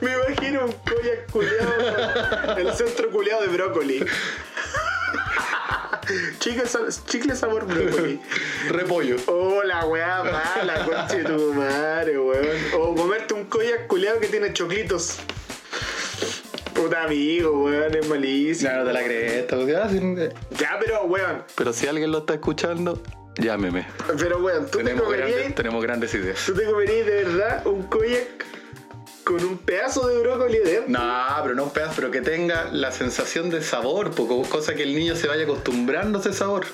[0.00, 2.56] Me imagino un collar culeado.
[2.58, 4.04] el centro culeado de brócoli.
[6.38, 6.64] Chicle,
[7.06, 8.20] chicle sabor brócoli.
[8.70, 9.16] Repollo.
[9.26, 12.56] Oh, la weá mala, conche de tu madre, weón.
[12.78, 15.18] O comerte un collar culeado que tiene choclitos.
[16.74, 18.70] Puta amigo, weón, es malísimo.
[18.70, 19.46] Ya no te la crees.
[19.66, 20.00] ya, sí,
[20.58, 21.44] Ya, pero weón.
[21.54, 23.02] Pero si alguien lo está escuchando,
[23.38, 23.86] llámeme.
[24.18, 26.42] Pero weón, ¿tú te, Tenemos comerías, grandes, tenemos grandes ideas.
[26.46, 28.46] ¿tú te comerías de verdad un koyak
[29.32, 30.88] con un pedazo de brócoli dentro?
[30.88, 31.00] No,
[31.42, 34.94] pero no un pedazo, pero que tenga la sensación de sabor, poco, cosa que el
[34.94, 36.66] niño se vaya acostumbrando a ese sabor.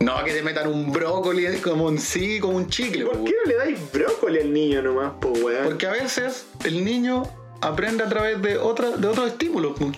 [0.00, 3.04] No, que te metan un brócoli como en sí, como un chicle.
[3.04, 5.64] ¿Por po, qué no le dais brócoli al niño nomás, po weón?
[5.64, 7.24] Porque a veces el niño
[7.60, 9.78] aprende a través de, otra, de otros estímulos.
[9.78, 9.90] po.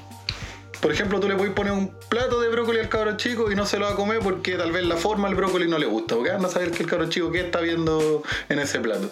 [0.81, 3.67] Por ejemplo, tú le puedes poner un plato de brócoli al cabro chico y no
[3.67, 6.15] se lo va a comer porque tal vez la forma del brócoli no le gusta.
[6.15, 9.11] Porque anda a saber que el cabro chico qué está viendo en ese plato.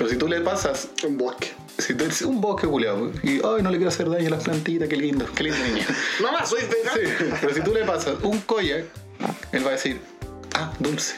[0.00, 1.52] Pero si tú le pasas, Un bosque.
[1.76, 4.44] si tú eres un bosque culiado y ay, no le quiero hacer daño a las
[4.44, 5.84] plantitas, qué lindo, qué lindo niño.
[6.22, 6.96] Mamá, soy vegano.
[7.18, 8.86] Sí, pero si tú le pasas un koyak,
[9.52, 10.00] él va a decir,
[10.54, 11.16] ah, dulce.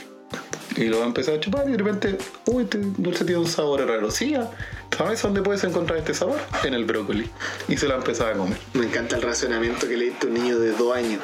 [0.75, 3.47] Y lo va a empezar a chupar y de repente, uy, este dulce tiene un
[3.47, 4.11] sabor raro.
[4.11, 4.51] Sí, ah,
[4.99, 6.41] ¿sabes dónde puedes encontrar este sabor?
[6.65, 7.31] En el brócoli.
[7.69, 8.59] Y se lo va a empezar a comer.
[8.75, 11.23] Me encanta el razonamiento que le diste a un niño de dos años.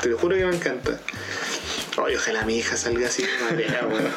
[0.00, 0.98] Te lo juro que me encanta.
[2.02, 4.10] Ay, ojalá mi hija salga así de madera, weón.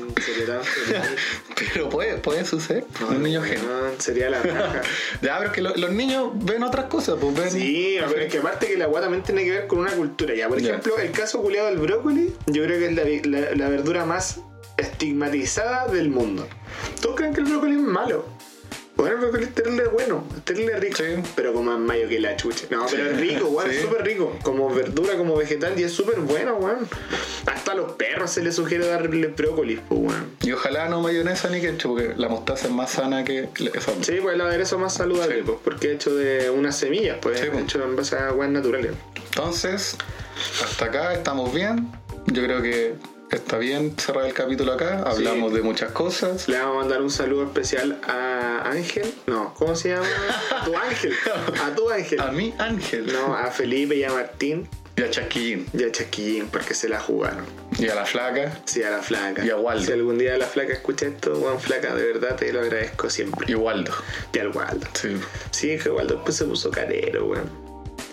[1.74, 2.84] Pero puede, puede suceder.
[3.08, 3.68] un niño genio.
[3.98, 4.82] Sería la raja.
[5.22, 7.50] Ya, pero es que lo- los niños ven otras cosas, pues ven.
[7.50, 10.34] Sí, pero es que aparte que la agua también tiene que ver con una cultura.
[10.34, 13.68] Ya, por ejemplo, el caso culiado del brócoli, yo creo que es la, la- la
[13.68, 14.40] verdura más
[14.76, 16.46] estigmatizada del mundo.
[17.00, 18.26] Todos creen que el brócoli es malo.
[18.96, 20.96] Bueno, el brócoli es bueno, es terrible rico.
[20.98, 21.04] Sí.
[21.34, 22.66] Pero más mayo que la chucha.
[22.70, 23.82] No, pero es rico, weón, es Sí.
[23.82, 24.38] súper rico.
[24.42, 26.86] Como verdura, como vegetal, y es súper bueno, weón.
[27.46, 30.30] Hasta a los perros se les sugiere darle brócoli, pues, weón.
[30.42, 33.92] Y ojalá no mayonesa ni ketchup, porque la mostaza es más sana que esa.
[34.00, 35.42] Sí, pues el aderezo más saludable, Sí.
[35.44, 37.62] pues, porque es hecho de unas semillas, pues, pues.
[37.64, 38.92] hecho en base a aguas naturales.
[39.16, 39.96] Entonces,
[40.64, 41.90] hasta acá estamos bien.
[42.26, 42.94] Yo creo que
[43.36, 45.02] está bien cerrar el capítulo acá.
[45.06, 46.48] Hablamos de muchas cosas.
[46.48, 49.12] Le vamos a mandar un saludo especial a Ángel.
[49.26, 50.06] No, ¿cómo se llama?
[50.60, 51.12] A tu Ángel.
[51.64, 52.20] A tu Ángel.
[52.20, 53.12] A mi Ángel.
[53.12, 55.66] No, a Felipe y a Martín Y a Chasquillín.
[55.72, 57.44] y a Chasquillín porque se la jugaron.
[57.78, 58.60] Y a la flaca.
[58.64, 59.44] Sí, a la flaca.
[59.44, 59.84] Y a Waldo.
[59.84, 63.50] Si algún día la flaca escucha esto, Juan Flaca, de verdad te lo agradezco siempre.
[63.50, 63.92] Y Waldo.
[64.32, 64.86] Y al Waldo.
[64.94, 65.16] Sí.
[65.50, 67.63] Sí, que Waldo después se puso carero, weón.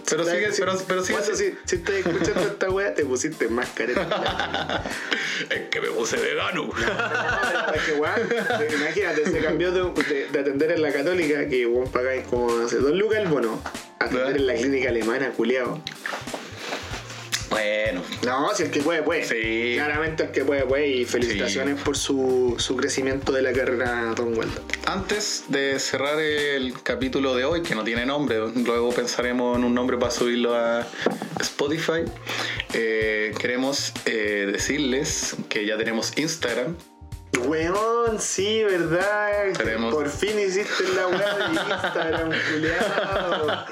[0.10, 1.20] Pero sigue, Si- pero, pero sigue.
[1.20, 4.02] Waldo, si, si estás escuchando esta weá, te pusiste más carero.
[5.50, 6.70] Es que me puse vegano.
[7.74, 8.22] Es que, weón,
[8.80, 12.78] imagínate, se cambió de, de- de atender en la católica, que weón pagáis como hace
[12.78, 13.60] dos lucas el bono,
[14.00, 15.82] a atender en la clínica alemana, culiao.
[17.52, 18.02] Bueno.
[18.26, 19.26] No, si el que puede, puede.
[19.26, 19.74] Sí.
[19.76, 20.88] Claramente el que puede, puede.
[20.88, 24.64] Y felicitaciones por su, su crecimiento de la carrera Tom Weldon.
[24.88, 29.74] Antes de cerrar el capítulo de hoy, que no tiene nombre, luego pensaremos en un
[29.76, 30.88] nombre para subirlo a
[31.42, 32.04] Spotify,
[32.74, 36.76] eh, queremos eh, decirles que ya tenemos Instagram.
[37.46, 39.52] Weón, sí, ¿verdad?
[39.58, 43.66] Tenemos- Por fin hiciste la weá de Instagram, culiao.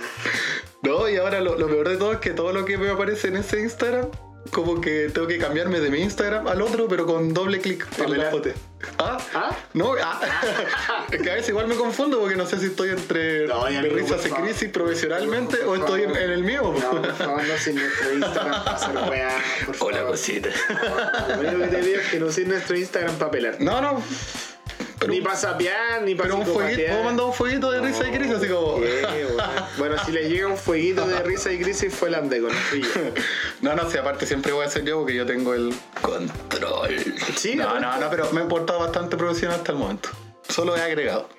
[0.81, 3.27] No, y ahora lo, lo peor de todo es que todo lo que me aparece
[3.27, 4.07] en ese Instagram,
[4.51, 8.17] como que tengo que cambiarme de mi Instagram al otro, pero con doble clic en
[8.17, 8.49] la foto.
[8.97, 9.17] ¿Ah?
[9.33, 9.57] ¿Ah?
[9.73, 10.21] No, ah.
[11.11, 14.25] es que a veces igual me confundo porque no sé si estoy entre No, risas
[14.25, 14.45] y favor.
[14.45, 16.61] crisis profesionalmente o estoy en, en el mío.
[16.63, 19.43] No, por favor, no sin nuestro Instagram para hacer weá.
[19.65, 19.93] Por favor.
[19.93, 20.49] Hola, cosita.
[21.27, 23.57] Lo único que te pido es que no uses nuestro Instagram para pelar.
[23.59, 24.01] No, no.
[24.99, 28.07] Pero, ni para sapear, ni para pero un fueguito, puedo mandar un fueguito de risa
[28.07, 28.81] y crisis, así como.
[29.77, 32.81] Bueno, si le llega un fueguito de risa y crisis fue el Andeco, no fui
[32.83, 32.89] yo.
[33.61, 36.95] No, no, si aparte siempre voy a ser yo porque yo tengo el control.
[37.37, 37.79] Sí, no, ¿no?
[37.79, 40.09] no, no, pero me he portado bastante profesional hasta el momento.
[40.47, 41.29] Solo he agregado.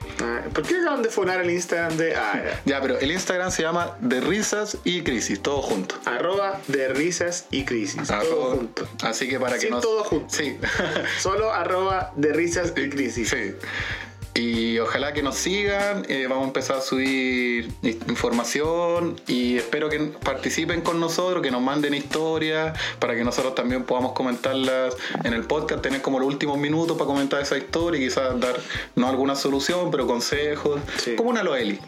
[0.53, 2.61] ¿Por qué acaban de fonar el Instagram de ah, ya.
[2.64, 5.95] Ya, pero el Instagram se llama De Risas y Crisis, todo junto.
[6.05, 8.09] arroba de risas y crisis?
[8.09, 8.89] Todo junto.
[9.03, 9.81] Así que para que Sí, no.
[9.81, 10.35] todo junto.
[10.35, 10.59] Sí.
[11.21, 13.31] Solo arroba de risas y crisis.
[13.31, 13.55] Sí.
[14.41, 17.70] Y ojalá que nos sigan, eh, vamos a empezar a subir
[18.09, 23.84] información y espero que participen con nosotros, que nos manden historias para que nosotros también
[23.84, 28.05] podamos comentarlas en el podcast, tener como los últimos minutos para comentar esa historia y
[28.05, 28.59] quizás dar
[28.97, 31.16] no alguna solución, pero consejos, Sí.
[31.16, 31.78] como una Loeli.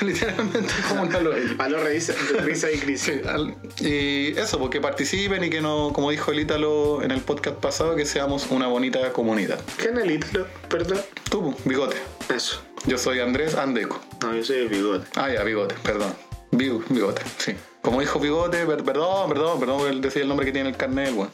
[0.02, 1.56] Literalmente como una Loeli.
[1.58, 3.20] A los risas de risas y crisis.
[3.22, 7.20] Sí, al- y eso, porque participen y que no, como dijo el Ítalo en el
[7.20, 9.60] podcast pasado, que seamos una bonita comunidad.
[9.78, 10.46] ¿Qué analítalo?
[10.68, 11.00] Perdón.
[11.30, 11.96] Tú, bigote.
[12.34, 12.62] Eso.
[12.86, 14.00] Yo soy Andrés Andeco.
[14.22, 15.06] No, yo soy el bigote.
[15.16, 16.12] Ah, ya, bigote, perdón.
[16.52, 17.54] Bigo- bigote, sí.
[17.82, 21.12] Como dijo bigote, per- perdón, perdón, perdón, por decir el nombre que tiene el carnet,
[21.14, 21.30] weón.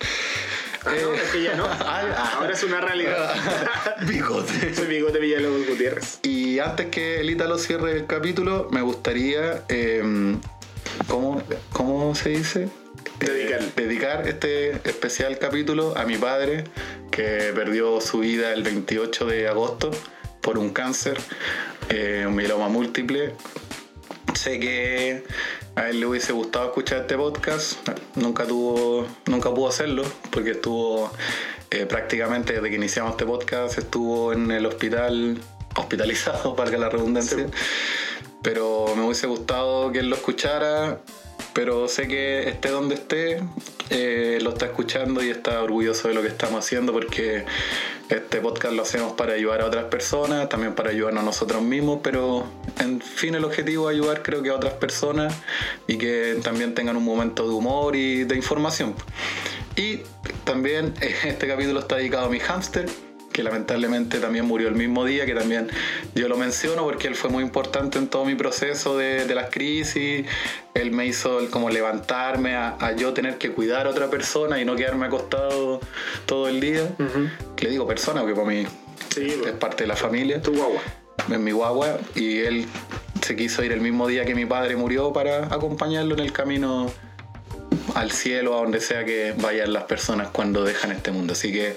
[0.84, 1.64] Ah, no, es que ya no.
[1.66, 2.32] ah.
[2.36, 3.34] Ahora es una realidad.
[4.08, 4.74] bigote.
[4.74, 6.18] soy bigote Villalobos Gutiérrez.
[6.22, 9.62] Y antes que el Ítalo cierre el capítulo, me gustaría.
[9.68, 10.36] eh,
[11.08, 12.68] ¿cómo, ¿Cómo se dice?
[13.20, 13.62] Dedicar.
[13.62, 16.64] Eh, dedicar este especial capítulo a mi padre,
[17.10, 19.90] que perdió su vida el 28 de agosto
[20.40, 21.18] por un cáncer,
[21.88, 23.34] eh, un mieloma múltiple.
[24.34, 25.24] Sé que
[25.76, 27.88] a él le hubiese gustado escuchar este podcast.
[28.16, 31.10] Nunca tuvo, nunca pudo hacerlo porque estuvo
[31.70, 35.38] eh, prácticamente desde que iniciamos este podcast estuvo en el hospital
[35.76, 37.46] hospitalizado, valga la redundancia.
[38.42, 41.00] Pero me hubiese gustado que él lo escuchara
[41.52, 43.42] pero sé que esté donde esté,
[43.90, 47.44] eh, lo está escuchando y está orgulloso de lo que estamos haciendo porque
[48.08, 52.00] este podcast lo hacemos para ayudar a otras personas, también para ayudarnos a nosotros mismos,
[52.02, 52.44] pero
[52.78, 55.34] en fin el objetivo es ayudar creo que a otras personas
[55.86, 58.94] y que también tengan un momento de humor y de información.
[59.76, 60.00] Y
[60.44, 62.86] también este capítulo está dedicado a mi hámster
[63.32, 65.68] que lamentablemente también murió el mismo día, que también
[66.14, 70.26] yo lo menciono porque él fue muy importante en todo mi proceso de, las crisis,
[70.74, 74.76] él me hizo como levantarme a, yo tener que cuidar a otra persona y no
[74.76, 75.80] quedarme acostado
[76.26, 76.94] todo el día.
[77.58, 78.66] Le digo persona porque para mí
[79.16, 80.42] es parte de la familia.
[80.42, 80.82] Tu guagua.
[81.30, 82.66] Es mi guagua y él
[83.22, 86.92] se quiso ir el mismo día que mi padre murió para acompañarlo en el camino
[87.94, 91.32] al cielo, a donde sea que vayan las personas cuando dejan este mundo.
[91.32, 91.74] Así que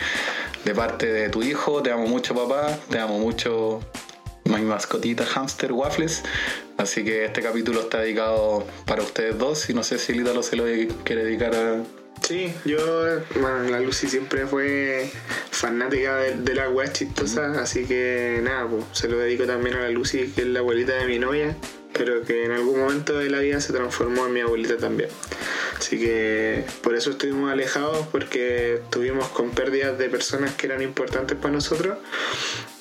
[0.65, 3.79] de parte de tu hijo, te amo mucho papá, te amo mucho
[4.45, 6.23] mi mascotita hamster waffles.
[6.77, 10.55] Así que este capítulo está dedicado para ustedes dos y no sé si Lítalo se
[10.55, 10.65] lo
[11.03, 11.83] quiere dedicar a...
[12.21, 12.77] Sí, yo,
[13.39, 15.09] bueno, la Lucy siempre fue
[15.51, 19.89] fanática de, la las chistosa, así que nada, pues, se lo dedico también a la
[19.89, 21.55] Lucy, que es la abuelita de mi novia,
[21.97, 25.09] pero que en algún momento de la vida se transformó en mi abuelita también.
[25.77, 31.37] Así que por eso estuvimos alejados, porque estuvimos con pérdidas de personas que eran importantes
[31.37, 31.97] para nosotros.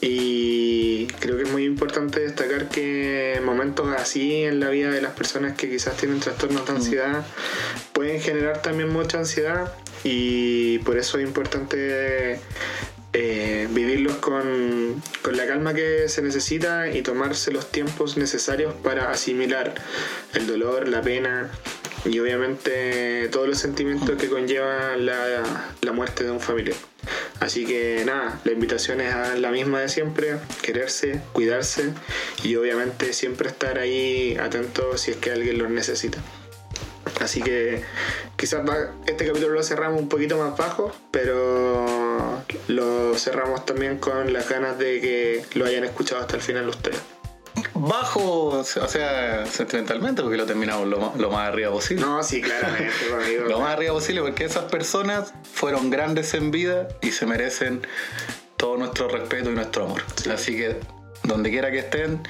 [0.01, 5.13] Y creo que es muy importante destacar que momentos así en la vida de las
[5.13, 6.77] personas que quizás tienen trastornos de mm.
[6.77, 7.27] ansiedad
[7.93, 12.39] pueden generar también mucha ansiedad y por eso es importante
[13.17, 19.11] eh, vivirlos con, con, la calma que se necesita y tomarse los tiempos necesarios para
[19.13, 19.75] asimilar
[20.35, 21.49] el dolor, la pena
[22.05, 25.45] y obviamente todos los sentimientos que conlleva la,
[25.81, 26.77] la muerte de un familiar.
[27.39, 31.93] Así que nada, la invitación es a la misma de siempre, quererse, cuidarse
[32.43, 36.19] y obviamente siempre estar ahí atento si es que alguien lo necesita.
[37.21, 37.83] Así que
[38.37, 38.63] quizás
[39.07, 41.87] este capítulo lo cerramos un poquito más bajo, pero
[42.69, 47.01] lo cerramos también con las ganas de que lo hayan escuchado hasta el final ustedes
[47.75, 52.05] bajo, o sea, sentimentalmente, porque lo terminamos lo, más arriba posible.
[52.05, 52.93] No, sí, claramente,
[53.49, 57.87] lo más arriba posible, porque esas personas fueron grandes en vida y se merecen
[58.57, 60.03] todo nuestro respeto y nuestro amor.
[60.33, 60.81] Así que,
[61.25, 62.21] donde quiera que estén,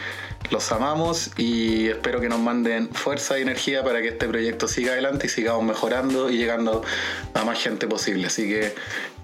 [0.51, 4.93] los amamos y espero que nos manden fuerza y energía para que este proyecto siga
[4.93, 6.83] adelante y sigamos mejorando y llegando
[7.35, 8.27] a más gente posible.
[8.27, 8.75] Así que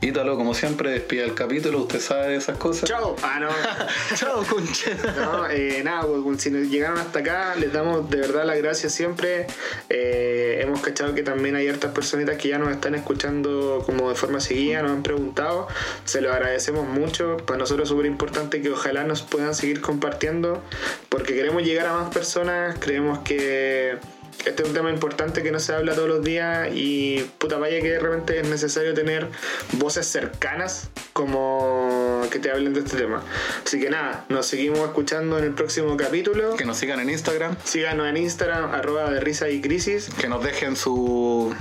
[0.03, 2.89] Ítalo, como siempre, despide el capítulo, usted sabe esas cosas.
[2.89, 3.17] Chao.
[3.23, 3.49] Ah, no.
[4.17, 4.93] Chao, concha.
[5.15, 8.95] No, eh, nada, pues, si nos llegaron hasta acá, les damos de verdad las gracias
[8.95, 9.47] siempre.
[9.91, 14.15] Eh, hemos cachado que también hay hartas personitas que ya nos están escuchando como de
[14.15, 15.69] forma seguida, nos han preguntado.
[16.07, 17.37] Se lo agradecemos mucho.
[17.37, 20.63] Para nosotros es súper importante que ojalá nos puedan seguir compartiendo,
[21.11, 23.99] porque queremos llegar a más personas, creemos que
[24.45, 27.81] este es un tema importante que no se habla todos los días y puta vaya
[27.81, 29.29] que de repente es necesario tener
[29.73, 33.23] voces cercanas como que te hablen de este tema.
[33.65, 36.57] Así que nada, nos seguimos escuchando en el próximo capítulo.
[36.57, 37.57] Que nos sigan en Instagram.
[37.65, 40.09] Síganos en Instagram, arroba de risa y crisis.
[40.19, 41.55] Que nos dejen su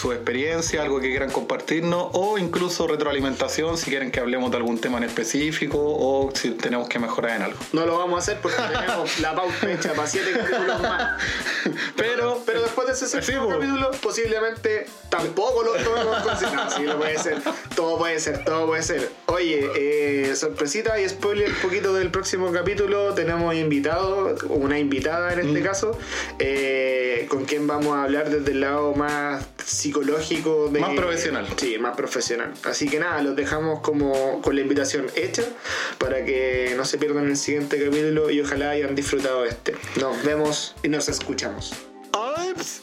[0.00, 4.80] su experiencia, algo que quieran compartirnos o incluso retroalimentación si quieren que hablemos de algún
[4.80, 7.58] tema en específico o si tenemos que mejorar en algo.
[7.74, 11.20] No lo vamos a hacer porque tenemos la pauta hecha para siete capítulos más.
[11.96, 16.98] Pero, pero después de ese séptimo capítulo, posiblemente tampoco lo tomemos en No, sí, lo
[16.98, 17.42] puede ser.
[17.74, 19.10] Todo puede ser, todo puede ser.
[19.26, 23.12] Oye, eh, sorpresita y spoiler un poquito del próximo capítulo.
[23.12, 25.64] Tenemos invitado, una invitada en este mm.
[25.64, 25.98] caso,
[26.38, 29.89] eh, con quien vamos a hablar desde el lado más psicológico.
[29.90, 31.46] Más profesional.
[31.56, 32.52] Sí, más profesional.
[32.64, 35.44] Así que nada, los dejamos como con la invitación hecha
[35.98, 39.74] para que no se pierdan el siguiente capítulo y ojalá hayan disfrutado este.
[40.00, 41.72] Nos vemos y nos escuchamos.
[42.12, 42.82] Ops.